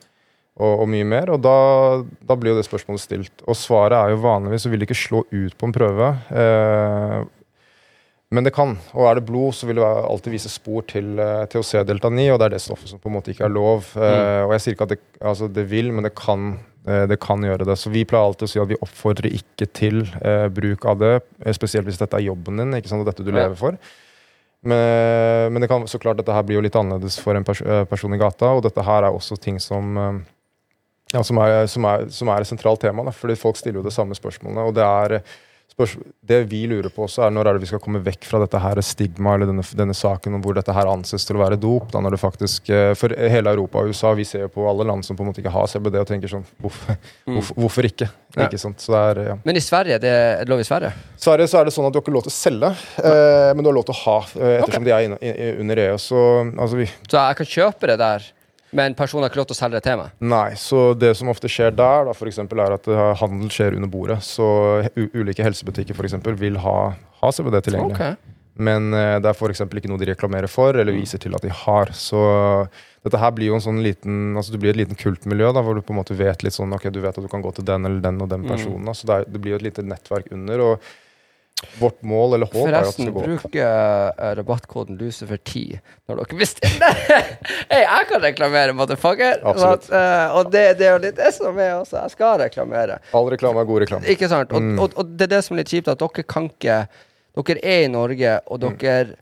[0.59, 1.31] og, og mye mer.
[1.35, 1.53] Og da,
[2.27, 3.43] da blir jo det spørsmålet stilt.
[3.47, 6.09] Og svaret er jo vanligvis så vil det ikke slå ut på en prøve.
[6.31, 7.21] Eh,
[8.31, 8.77] men det kan.
[8.95, 12.29] Og er det blod, så vil det alltid vise spor til, å se delta 9,
[12.31, 13.89] og det er det stoffet som på en måte ikke er lov.
[13.99, 14.99] Eh, og jeg sier ikke at det,
[15.33, 16.53] altså det vil, men det kan,
[16.87, 17.75] eh, det kan gjøre det.
[17.81, 21.11] Så vi pleier alltid å si at vi oppfordrer ikke til eh, bruk av det,
[21.43, 23.41] eh, spesielt hvis dette er jobben din, ikke sant, og dette du Ja.
[23.41, 23.79] lever for.
[24.63, 24.77] Men,
[25.55, 27.81] men det kan så klart dette her blir jo litt annerledes for en pers eh,
[27.89, 30.19] person i gata, og dette her er også ting som eh,
[31.13, 33.04] ja, som, er, som, er, som er et sentralt tema.
[33.08, 34.67] Da, fordi folk stiller jo det samme spørsmålene.
[34.69, 35.39] og det er eh,
[36.28, 38.60] det vi lurer på også, er når er det vi skal komme vekk fra dette
[38.62, 41.88] her stigma eller denne, denne saken om hvor dette her anses til å være dop.
[41.93, 44.86] da når det faktisk, eh, For hele Europa og USA, vi ser jo på alle
[44.86, 47.00] land som på en måte ikke har CBD og tenker sånn Hvorfor,
[47.32, 48.10] hvorfor, hvorfor ikke?
[48.36, 48.45] Ja.
[48.45, 48.84] ikke sant?
[48.93, 49.38] Er, ja.
[49.47, 50.91] Men i Sverige, det er lov i Sverige?
[51.17, 53.63] Sverige så er det sånn at du har ikke lov til å selge, eh, men
[53.65, 55.97] du har lov til å ha, ettersom ettersom de er inne, i, i- under EU.
[56.00, 56.21] Så
[56.52, 58.30] altså vi Så jeg kan kjøpe det der,
[58.71, 60.12] men personen har ikke lov til å selge det til meg?
[60.34, 63.75] Nei, så det som ofte skjer der, da, for eksempel, er at uh, handel skjer
[63.77, 64.19] under bordet.
[64.23, 64.45] Så
[64.95, 66.77] u ulike helsebutikker for eksempel, vil ha,
[67.21, 67.97] ha CBD tilgjengelig.
[67.97, 68.38] Okay.
[68.62, 71.51] Men uh, det er eksempel ikke noe de reklamerer for eller viser til at de
[71.63, 71.91] har.
[71.95, 72.19] Så
[73.03, 75.75] dette her blir jo en sånn liten altså det blir et liten kultmiljø da, hvor
[75.75, 77.65] du på en måte vet litt sånn, ok, du vet at du kan gå til
[77.65, 78.51] den eller den og den Mm.
[78.53, 78.86] personen.
[78.86, 80.60] Da, så det, er, det blir jo et lite nettverk under.
[80.67, 80.91] og
[81.80, 83.28] Vårt mål eller håp er at det skal gå opp.
[83.28, 87.02] bruk uh, rabattkoden LUCIFER10 når dere bestiller.
[87.71, 89.39] hey, jeg kan reklamere, motherfucker!
[89.45, 89.86] Absolutt.
[89.89, 92.02] At, eh, og det, det er jo litt det som er også.
[92.02, 92.97] Jeg skal reklamere.
[93.13, 94.10] All reklame er god reklame.
[94.15, 94.52] Ikke sant?
[94.52, 94.80] Og, Mm.
[94.80, 96.82] og, og det er det som er litt kjipt, at dere kan ikke
[97.32, 98.78] Dere er i Norge, og Mm.
[98.82, 99.15] dere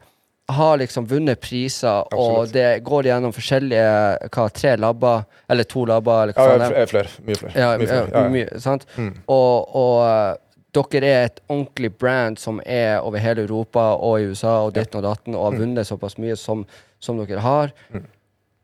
[0.50, 6.24] har liksom vunnet priser, og det går gjennom forskjellige hva, Tre labber, eller to labber,
[6.24, 6.86] eller hva Ja, faen det er.
[6.90, 7.10] flere.
[7.28, 7.54] Mye flere.
[7.54, 8.10] Ja, mye ja, flere.
[8.16, 8.30] Ja, ja.
[8.34, 8.86] mye, sant?
[8.98, 9.12] Mm.
[9.30, 10.34] Og, og eh,
[10.76, 15.02] dere er et ordentlig brand som er over hele Europa og i USA og ditten
[15.02, 16.66] og datten, og har vunnet såpass mye som,
[17.02, 17.74] som dere har.
[17.94, 18.08] Mm.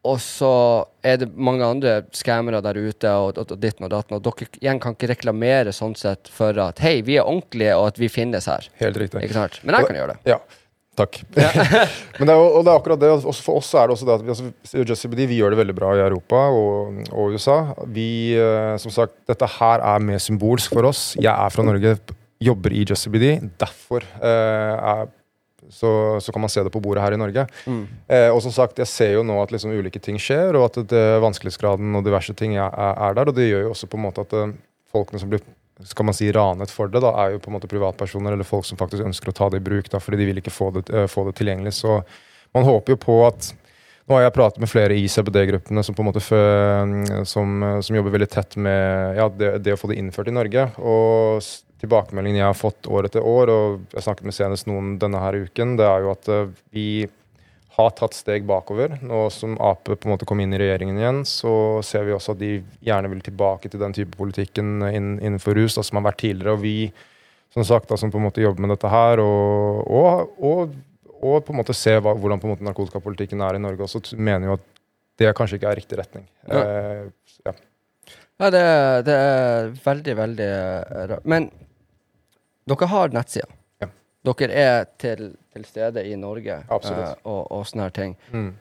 [0.05, 0.51] Og så
[1.01, 4.49] er det mange andre skammere der ute og, og, og ditten og datten, og dere
[4.61, 8.11] igjen kan ikke reklamere sånn sett for at hei, vi er ordentlige, og at vi
[8.13, 8.69] finnes her.
[8.83, 9.25] Helt riktig.
[9.25, 9.57] Ikke sant?
[9.63, 10.35] Men jeg kan gjøre det.
[10.35, 10.39] Ja,
[10.97, 11.21] takk.
[12.19, 13.11] Men det er, og det er akkurat det.
[13.15, 15.75] Også for oss er det også det at vi, altså, CBD, vi gjør det veldig
[15.77, 17.57] bra i Europa og, og USA.
[17.91, 18.07] Vi,
[18.39, 21.03] eh, som sagt, Dette her er mer symbolsk for oss.
[21.19, 21.97] Jeg er fra Norge,
[22.43, 23.37] jobber i Just CBD.
[23.61, 25.05] Derfor eh, er
[25.69, 27.45] så, så kan man se det på bordet her i Norge.
[27.65, 27.83] Mm.
[28.07, 30.81] Eh, og som sagt, jeg ser jo nå at liksom ulike ting skjer, og at
[30.91, 33.31] det, vanskelighetsgraden og diverse ting er, er, der.
[33.31, 34.53] Og det gjør jo også på en måte at uh,
[34.93, 35.43] folkene som blir
[35.83, 38.67] skal man si ranet for det, da, er jo på en måte privatpersoner eller folk
[38.67, 40.87] som faktisk ønsker å ta det i bruk, da, fordi de vil ikke få det,
[40.93, 41.75] uh, få det tilgjengelig.
[41.81, 41.99] Så
[42.55, 43.51] man håper jo på at
[44.05, 46.21] nå har jeg pratet med flere i CBD-gruppene som, på en måte
[47.25, 50.67] som, som, jobber veldig tett med ja, det, det, å få det innført i Norge.
[50.77, 51.41] Og
[51.81, 55.39] tilbakemeldingen jeg har fått år etter år, og jeg snakket med senest noen denne her
[55.47, 56.85] uken, det er jo at uh, vi
[57.75, 58.97] har tatt steg bakover.
[59.03, 62.35] Nå som Ap på en måte kom inn i regjeringen igjen, så ser vi også
[62.35, 66.23] at de gjerne vil tilbake til den type politikken innenfor rus da, som har vært
[66.23, 66.55] tidligere.
[66.55, 66.77] Og vi
[67.55, 70.75] som sagt da, som på en måte jobber med dette her, og, og, og
[71.25, 74.01] og på en måte se hva, hvordan på en måte narkotikapolitikken er i Norge også,
[74.17, 74.65] mener jo at
[75.21, 76.25] det kanskje ikke er riktig retning.
[76.49, 77.53] Ja, eh, ja.
[78.43, 78.63] ja det,
[79.07, 80.49] det, er veldig, veldig
[81.13, 81.29] rart.
[81.31, 81.47] Men
[82.67, 83.47] dere har nettsida.
[83.83, 83.89] Ja.
[84.27, 86.75] Dere er til, til, stede i Norge uh,
[87.23, 88.17] og, og sånne her ting.
[88.31, 88.51] Mm.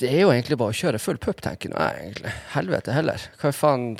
[0.00, 2.32] Det er jo egentlig bare å kjøre full pupp, tenker jeg egentlig.
[2.56, 3.28] Helvete heller.
[3.38, 3.92] Hva faen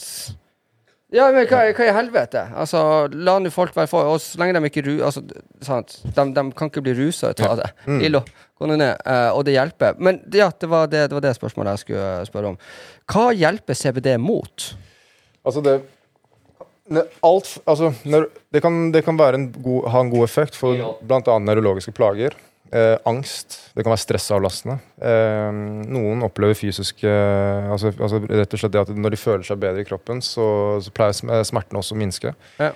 [1.15, 2.41] ja, men hva, hva, i helvete?
[2.59, 2.81] Altså,
[3.23, 5.21] La nå folk være for, og så lenge de ikke ru, altså,
[5.63, 6.01] sant?
[6.03, 7.69] De, de kan ikke bli rusa ut av det.
[7.87, 8.01] Mm.
[8.09, 8.23] Illo,
[8.59, 10.01] gå ned, uh, og det hjelper.
[10.03, 12.59] Men ja, det var det, det var det, spørsmålet jeg skulle spørre om.
[13.13, 14.67] Hva hjelper CBD mot?
[15.45, 15.77] Altså, det
[17.25, 17.93] Alt Altså,
[18.53, 21.39] det kan, det kan en god, ha en god effekt for bl.a.
[21.39, 22.37] nevrologiske plager.
[22.75, 23.71] Eh, angst.
[23.75, 24.79] Det kan være stressavlastende.
[24.99, 25.53] Eh,
[25.95, 29.61] noen opplever fysisk eh, altså, altså, rett og slett det at Når de føler seg
[29.63, 32.35] bedre i kroppen, så, så pleier smertene også å minske.
[32.59, 32.73] Ja.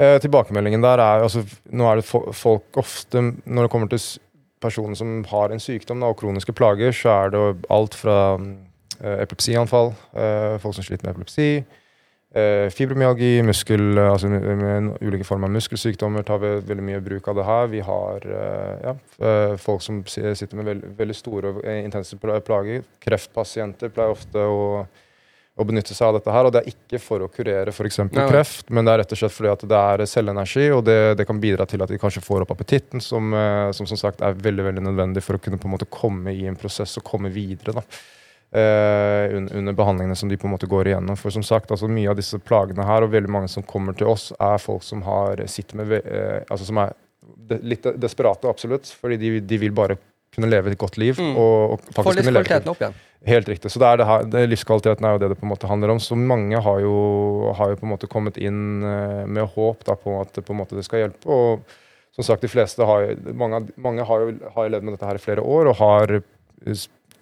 [0.00, 4.00] Eh, tilbakemeldingen der er altså, Nå er det folk ofte Når det kommer til
[4.62, 7.44] personer som har en sykdom da, og kroniske plager, så er det
[7.74, 11.81] alt fra eh, epilepsianfall, eh, folk som sliter med epilepsi, Eh,
[12.72, 17.36] fibromyalgi, muskel, eh, altså med ulike former av muskelsykdommer tar vi veldig mye bruk av
[17.36, 17.66] det her.
[17.68, 22.86] Vi har eh, ja, eh, folk som sitter med veld, veldig store og intense plager.
[23.04, 26.48] Kreftpasienter pleier ofte å, å, benytte seg av dette her.
[26.48, 28.00] Og det er ikke for å kurere f.eks.
[28.16, 31.28] kreft, men det er rett og slett fordi at det er selvenergi, og det, det,
[31.28, 33.28] kan bidra til at de kanskje får opp appetitten, som,
[33.76, 36.48] som, som sagt er veldig veldig nødvendig for å kunne på en måte komme i
[36.48, 37.76] en prosess og komme videre.
[37.82, 37.86] da.
[38.52, 41.16] Uh, under behandlingene som de på en måte går igjennom.
[41.16, 44.10] For som sagt, altså Mye av disse plagene her, og veldig mange som kommer til
[44.12, 46.92] oss, er folk som har sitter med eh, altså som er
[47.48, 48.92] de, litt desperate, absolutt.
[49.00, 49.96] Fordi de, de, vil bare
[50.36, 51.16] kunne leve et godt liv.
[51.16, 51.32] Mm.
[51.32, 53.00] Og, og Få livskvaliteten opp igjen.
[53.32, 53.72] Helt riktig.
[53.72, 55.94] Så det er det her, det, livskvaliteten er jo det det på en måte handler
[55.94, 56.02] om.
[56.02, 56.94] Så mange har jo,
[57.56, 60.60] har jo på en måte kommet inn uh, med håp da, på at på en
[60.60, 61.24] måte det skal hjelpe.
[61.30, 61.64] og
[62.12, 65.22] som sagt, de fleste har, mange, mange har jo har levd med dette her i
[65.22, 66.18] flere år og har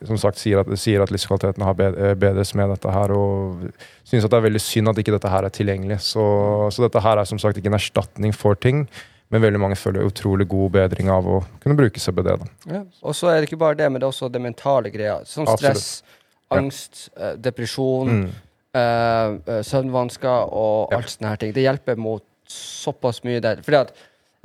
[0.09, 3.67] som sagt sier at, sier at livskvaliteten har eh, bedres med dette her, og
[4.09, 6.01] synes at det er veldig synd at ikke dette her er tilgjengelig.
[6.07, 6.25] Så,
[6.73, 8.87] så, dette her er som sagt ikke en erstatning for ting,
[9.31, 12.33] men veldig mange føler utrolig god bedring av å kunne bruke CBD.
[12.71, 12.83] Ja.
[13.05, 15.21] Og så er det ikke bare det, men det er også det mentale greia.
[15.29, 16.57] Som stress, Absolutt.
[16.59, 17.29] angst, ja.
[17.29, 18.31] Eh, depresjon, mm.
[18.81, 21.55] øh, søvnvansker og alt sånne her ting.
[21.55, 23.61] Det hjelper mot såpass mye der.
[23.63, 23.95] Fordi at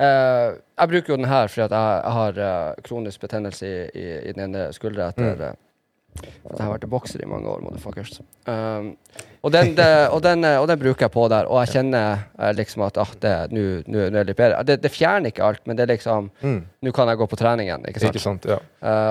[0.01, 4.31] jeg bruker jo den her fordi at jeg, har uh, kronisk betennelse i, i, i,
[4.31, 5.64] den ene skuldra etter mm.
[6.21, 8.19] Uh, at jeg har vært bokser i mange år, motherfuckers.
[8.45, 8.93] Um,
[9.45, 12.23] og, den, det, og, den, og, den, bruker jeg på der, og jeg kjenner
[12.57, 13.11] liksom at ah,
[13.53, 14.63] nå er det litt bedre.
[14.65, 16.57] Det, det, fjerner ikke alt, men det er liksom mm.
[16.85, 17.85] Nå kan jeg gå på trening igjen.
[17.89, 18.17] Ikke sant?
[18.17, 18.57] Ikke sant ja.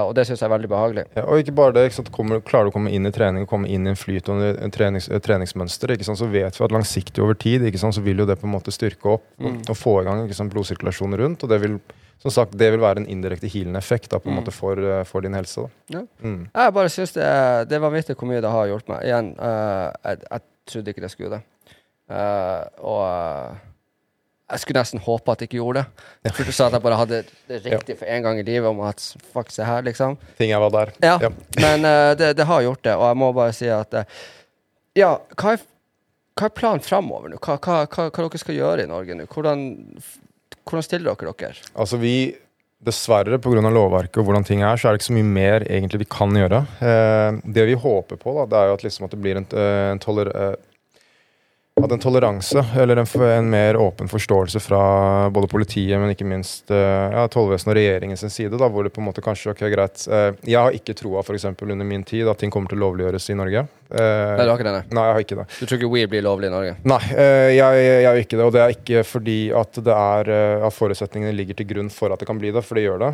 [0.04, 1.04] og det syns jeg er veldig behagelig.
[1.14, 1.86] Ja, og ikke bare det.
[1.90, 2.04] Ikke?
[2.14, 4.74] Kommer, klarer du å komme inn i trening komme inn i en flyt og en
[4.74, 6.18] trenings, treningsmønster, ikke sant?
[6.18, 7.96] så vet vi at langsiktig over tid ikke sant?
[7.96, 9.60] så vil jo det på en måte styrke opp mm.
[9.68, 10.54] og få i gang ikke sant?
[10.54, 11.46] blodsirkulasjonen rundt.
[11.46, 11.78] og det vil
[12.24, 14.40] som sagt, det vil være en indirekte healende effekt da, på en mm.
[14.40, 15.66] måte for, eh, for, din helse.
[15.92, 16.00] Ja.
[16.24, 16.46] Mm.
[16.48, 17.26] Jeg bare syns det,
[17.68, 19.04] det var vittig hvor mye det har hjulpet meg.
[19.04, 21.42] Igjen, uh, jeg, jeg, trodde ikke det skulle det.
[22.08, 23.58] Uh, og uh,
[24.54, 26.08] jeg skulle nesten håpe at det ikke gjorde det.
[26.24, 29.04] Jeg trodde at jeg bare hadde det riktig for en gang i livet om at
[29.34, 30.16] fuck, se her, liksom.
[30.40, 30.96] Ting jeg var der.
[31.04, 31.32] Ja, ja.
[31.60, 34.00] Men det, det, har gjort det, og jeg må bare si at
[34.96, 35.64] Ja, hva er,
[36.38, 37.40] hva er planen framover nå?
[37.40, 39.28] Hva, hva, hva, hva dere skal gjøre i Norge nå?
[39.32, 39.64] Hvordan
[40.64, 41.68] hvordan stiller dere dere?
[41.74, 42.16] Altså vi,
[42.84, 43.62] Dessverre, pga.
[43.72, 46.34] lovverket og hvordan ting er, så er det ikke så mye mer egentlig vi kan
[46.36, 46.60] gjøre.
[46.84, 49.50] Eh, det vi håper på, da, det er jo at, liksom at det blir en,
[49.52, 50.30] eh, en toler...
[51.76, 56.26] Eh, at en toleranse, eller en, en, mer åpen forståelse fra både politiet, men ikke
[56.26, 59.64] minst uh, ja, tollvesenet og regjeringens side, da, hvor det på en måte kanskje ok,
[59.72, 60.04] greit.
[60.06, 61.48] Uh, jeg har ikke troa f.eks.
[61.50, 63.64] under min tid at ting kommer til å lovliggjøres i Norge.
[63.90, 64.84] Uh, nei, du har ikke det?
[64.94, 65.46] Nei, jeg har ikke det.
[65.58, 66.76] Du tror ikke weed blir lovlig i Norge?
[66.94, 67.00] Nei,
[67.54, 68.46] jeg, jeg har ikke det.
[68.46, 70.32] Og det er ikke fordi at, det er,
[70.68, 73.10] at forutsetningene ligger til grunn for at det kan bli det, for det gjør det.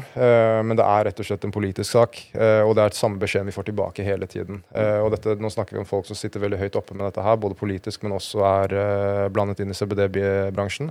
[0.66, 3.48] men det er rett og slett en politisk sak, og det er et samme beskjeden
[3.50, 4.62] vi får tilbake hele tiden.
[4.72, 7.38] og dette, nå snakker vi om folk som sitter veldig høyt oppe med dette her,
[7.40, 10.90] både politisk, men også er uh, blandet inn i CBD-bransjen.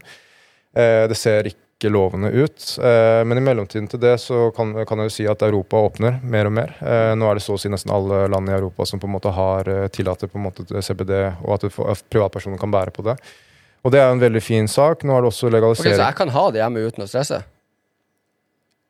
[0.73, 2.77] Eh, det ser ikke lovende ut.
[2.77, 6.19] Eh, men i mellomtiden til det så kan, kan jeg jo si at Europa åpner
[6.21, 6.75] mer og mer.
[6.83, 9.15] Eh, nå er det så å si nesten alle land i Europa som på en
[9.15, 12.93] måte har eh, tillater på en måte CBD, og at, får, at privatpersoner kan bære
[12.95, 13.17] på det.
[13.87, 15.05] Og det er en veldig fin sak.
[15.07, 17.41] Nå er det også Ok, Så jeg kan ha det hjemme uten å stresse?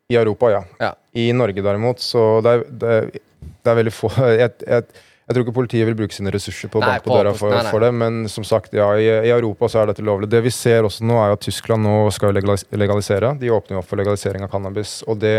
[0.10, 0.64] i Europa, ja.
[0.82, 0.94] Ja.
[1.14, 3.10] I Norge derimot, så det er, det er,
[3.46, 4.10] det er veldig få
[4.42, 7.36] jeg, jeg, jeg tror ikke politiet vil bruke sine ressurser på å banke på døra
[7.38, 7.70] for, nei, nei.
[7.70, 10.26] for det, men som sagt, ja, i, i Europa så er dette lovlig.
[10.32, 13.36] Det vi ser også nå, er at Tyskland nå skal legalisere.
[13.38, 15.04] De åpner jo opp for legalisering av cannabis.
[15.06, 15.36] og det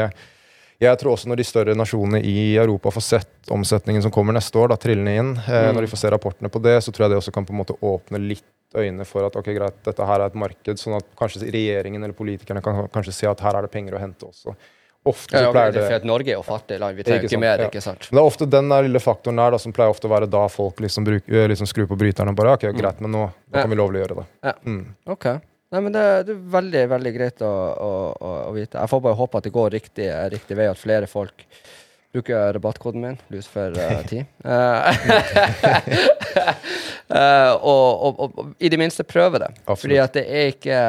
[0.80, 4.56] jeg tror også når de større nasjonene i Europa får sett omsetningen som kommer neste
[4.56, 5.74] år, da, trillende inn, eh, Mm.
[5.76, 7.60] når de får se rapportene på det, så tror jeg det også kan på en
[7.60, 11.04] måte åpne litt øynene for at ok, greit, dette her er et marked, sånn at
[11.18, 14.54] kanskje regjeringen eller politikerne kan kanskje se at her er det penger å hente også.
[15.02, 16.96] Ofte Ja, ja, pleier det det Norge er jo fattig land.
[16.96, 17.68] Vi trenger Ikke sant, mer, ja.
[17.70, 18.08] ikke sant?
[18.10, 20.26] Men det er ofte den der lille faktoren der da, som pleier ofte å være
[20.28, 23.22] da folk liksom, bruk, eh, liksom skrur på bryteren og bare ok, greit, men nå,
[23.30, 24.26] nå kan vi lovliggjøre det.
[24.44, 24.52] Ja.
[24.66, 24.82] Mm.
[25.16, 25.30] Ok.
[25.70, 27.90] Nei, men det, det er veldig veldig greit å, å,
[28.20, 28.76] å, vite.
[28.76, 31.46] Jeg får bare håpe at det går riktig, riktig vei, at flere folk
[32.10, 34.26] bruker rabattkoden min, Lucifer10.
[34.44, 34.90] uh,
[37.70, 39.48] og, og, og, og i det minste prøve det.
[39.62, 39.84] Absolutt.
[39.86, 40.82] Fordi at det er ikke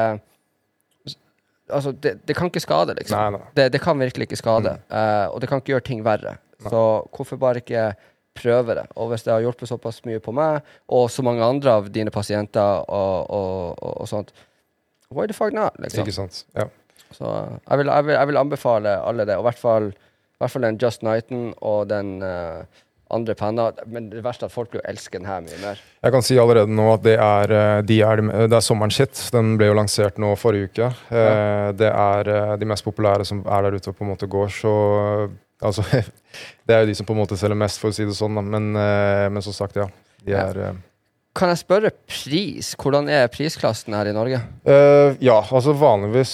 [1.71, 3.17] Altså, det, det kan ikke skade, liksom.
[3.17, 3.51] Nei, nei.
[3.57, 4.77] Det, det kan virkelig ikke skade.
[4.91, 6.37] eh, og det kan ikke gjøre ting verre.
[6.61, 6.81] Så
[7.15, 7.85] hvorfor bare ikke
[8.37, 8.85] prøve det?
[8.95, 12.11] Og hvis det har hjulpet såpass mye på meg, og så mange andre av dine
[12.13, 14.29] pasienter og, og, og, og sånt,
[15.11, 15.75] why the fuck not?
[15.81, 16.05] Liksom.
[16.05, 16.43] Ikke sant?
[16.55, 16.67] Ja.
[17.11, 19.91] Så jeg vil, jeg, vil, jeg vil anbefale alle det, og i hvert fall,
[20.63, 22.61] den Just Nighten og den eh,
[23.13, 23.77] andre penner.
[23.91, 25.83] Men det verste er at folk blir jo elsker den her mye mer.
[26.01, 29.19] Jeg kan si allerede nå at det er, eh, de er, det er sommeren sitt.
[29.35, 30.91] Den ble jo lansert nå forrige uke.
[31.11, 31.71] Ja.
[31.77, 34.53] Det er eh, de mest populære som er der ute og på en måte går,
[34.61, 34.75] så
[35.61, 35.83] Altså,
[36.65, 38.39] det er jo de som på en måte selger mest, for å si det sånn.
[38.41, 39.87] Men, eh, men som sagt, ja.
[40.25, 40.79] De er eh,
[41.31, 42.73] Kan jeg spørre pris?
[42.75, 44.41] Hvordan er prisklassen her i Norge?
[44.67, 46.33] Uh, ja, altså vanligvis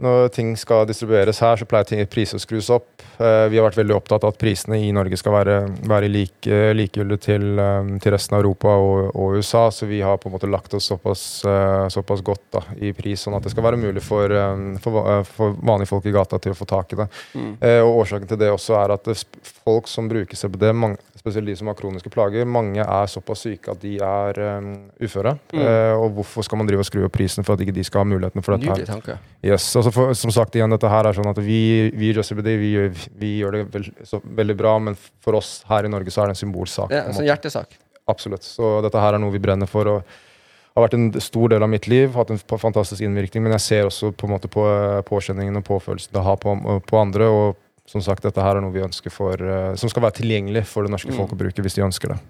[0.00, 2.88] når ting skal distribueres her, så pleier ting, priser å skrus opp.
[3.18, 5.58] Uh, vi har vært veldig opptatt av at prisene i Norge skal være,
[5.90, 10.16] være like, likegyldige til, um, til resten av Europa og, og USA, så vi har
[10.22, 13.52] på en måte lagt oss såpass, uh, såpass godt da, i pris, sånn at det
[13.52, 16.96] skal være mulig for, um, for, for vanlige folk i gata til å få tak
[16.96, 17.10] i det.
[17.36, 17.52] Mm.
[17.84, 19.18] Og Årsaken til det også er at det,
[19.66, 20.96] folk som bruker CBD, mange,
[21.28, 24.70] spesielt de som har kroniske plager, mange er såpass syke at de er um,
[25.04, 25.34] uføre.
[25.52, 25.60] Mm.
[25.60, 28.02] Uh, og hvorfor skal man drive og skru opp prisen for at ikke de skal
[28.02, 28.70] ha muligheten for dette?
[28.72, 29.18] Nydelig tanke.
[29.44, 31.60] Yes, altså for, Som sagt, igjen, dette her er sånn at vi,
[31.92, 35.60] vi i CBD vi, gjør- vi gjør det veld, så, veldig bra, men for oss
[35.68, 36.94] her i Norge så er det en symbolsak.
[36.94, 37.76] Ja, på en hjertesak.
[38.08, 38.48] Absolutt.
[38.48, 39.92] Så dette her er noe vi brenner for.
[39.98, 40.18] og
[40.78, 43.88] har vært en stor del av mitt liv, hatt en fantastisk innvirkning, men jeg ser
[43.88, 46.54] også på en måte på eh, påkjenningen og påfølelsen det har på,
[46.86, 47.26] på andre.
[47.28, 47.56] og
[47.88, 50.84] som sagt, dette her er noe vi ønsker for, uh, som skal være tilgjengelig for
[50.84, 51.16] det norske Mm.
[51.22, 52.20] folk å bruke hvis de ønsker det.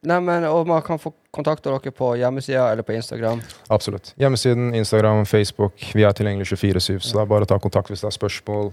[0.00, 3.42] Nei, men, og man kan få kontakte dere på hjemmesida eller på Instagram.
[3.68, 4.14] Absolutt.
[4.16, 5.76] Hjemmesiden, Instagram, Facebook.
[5.92, 8.70] Vi er tilgjengelig 24-7, så det er bare å ta kontakt hvis det er spørsmål.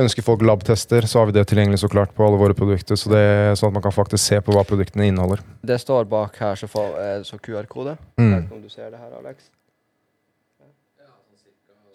[0.00, 2.96] Ønsker folk labtester, så har vi det tilgjengelig så klart på alle våre produkter.
[2.96, 5.44] Så det er sånn at man kan faktisk se på hva produktene inneholder.
[5.60, 6.66] Det står bak her, så,
[6.96, 7.98] eh, så QR-kode.
[8.16, 8.48] Mm.
[8.50, 9.50] om du ser det her, Alex.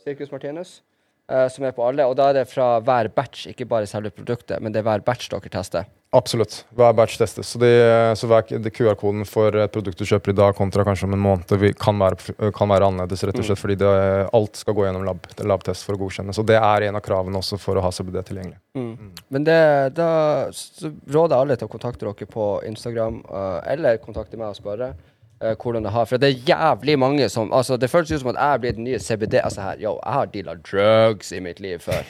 [0.05, 0.81] Sirkus Martinus.
[1.29, 2.07] Eh, som er på alle.
[2.09, 5.05] Og da er det fra hver batch, ikke bare selve produktet, men det er hver
[5.05, 5.87] batch dere tester.
[6.11, 6.63] Absolutt.
[6.73, 7.51] Hver batch testes.
[7.53, 7.69] Så, det,
[8.17, 11.53] så hver, QR-koden for et produkt du kjøper i dag kontra kanskje om en måned,
[11.61, 13.91] vi- kan være, kan være annerledes, rett og slett fordi det,
[14.33, 16.41] alt skal gå gjennom lab, labtest for å godkjennes.
[16.41, 18.57] Og det er en av kravene også for å ha CBD tilgjengelig.
[18.73, 19.13] Mm.
[19.29, 19.59] Men det,
[19.99, 20.09] da
[20.55, 24.57] så råder jeg alle til å kontakte dere på Instagram, eh, eller kontakte meg og
[24.57, 24.93] spørre
[25.41, 28.31] eh, hvordan det har For det er jævlig mange som Altså, det føles ut som
[28.35, 29.39] at jeg blir den nye CBD.
[29.43, 32.03] Altså her, yo, jeg har deala drugs i mitt liv før.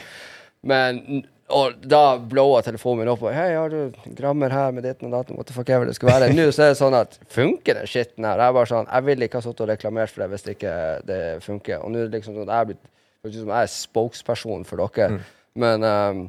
[0.64, 5.10] Men og da blowa telefonen min opp og Hei, har du grammer her med ditten
[5.10, 5.38] og datten?
[5.38, 6.28] What the fuck ever det skal være?
[6.38, 8.38] Nå så er det sånn at funker den skitten her?
[8.44, 10.76] Jeg bare sånn Jeg ville ikke ha sittet og reklamert for det hvis det ikke
[11.10, 11.82] det funker.
[11.82, 12.86] Og nå er det liksom sånn at jeg blitt
[13.28, 15.20] jeg er spokesperson for dere.
[15.60, 16.22] Men um,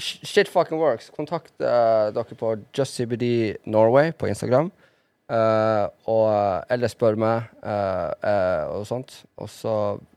[0.00, 1.10] shit fucking works.
[1.14, 3.26] Kontakt uh, dere på JustCBD
[3.70, 4.72] Norway på Instagram.
[5.30, 6.26] Eh, og,
[6.70, 9.22] eller spør meg uh, uh, og sånt.
[9.40, 9.74] Og så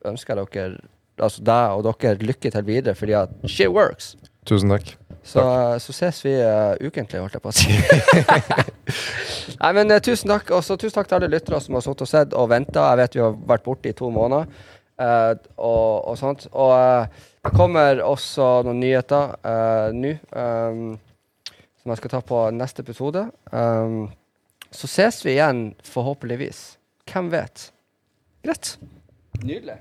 [0.10, 0.84] ønsker jeg dere,
[1.20, 4.16] altså deg og dere, lykke til videre, fordi at shit works.
[4.50, 4.96] Tusen takk.
[5.24, 5.44] Så,
[5.80, 7.72] så ses vi eh, ukentlig, holdt jeg på å si.
[9.62, 10.52] Nei, men eh, tusen takk.
[10.58, 12.90] Og så tusen takk til alle lyttere som har sittet og sett og venta.
[12.92, 14.50] Jeg vet vi har vært borte i to måneder
[15.00, 16.44] eh, og, og sånt.
[16.52, 20.84] Og eh, det kommer også noen nyheter eh, nå um,
[21.80, 23.24] som jeg skal ta på neste episode.
[23.52, 24.06] Um,
[24.74, 26.64] så ses vi igjen, forhåpentligvis.
[27.10, 27.72] Hvem vet?
[28.44, 28.78] Greit.
[29.44, 29.78] Nydelig.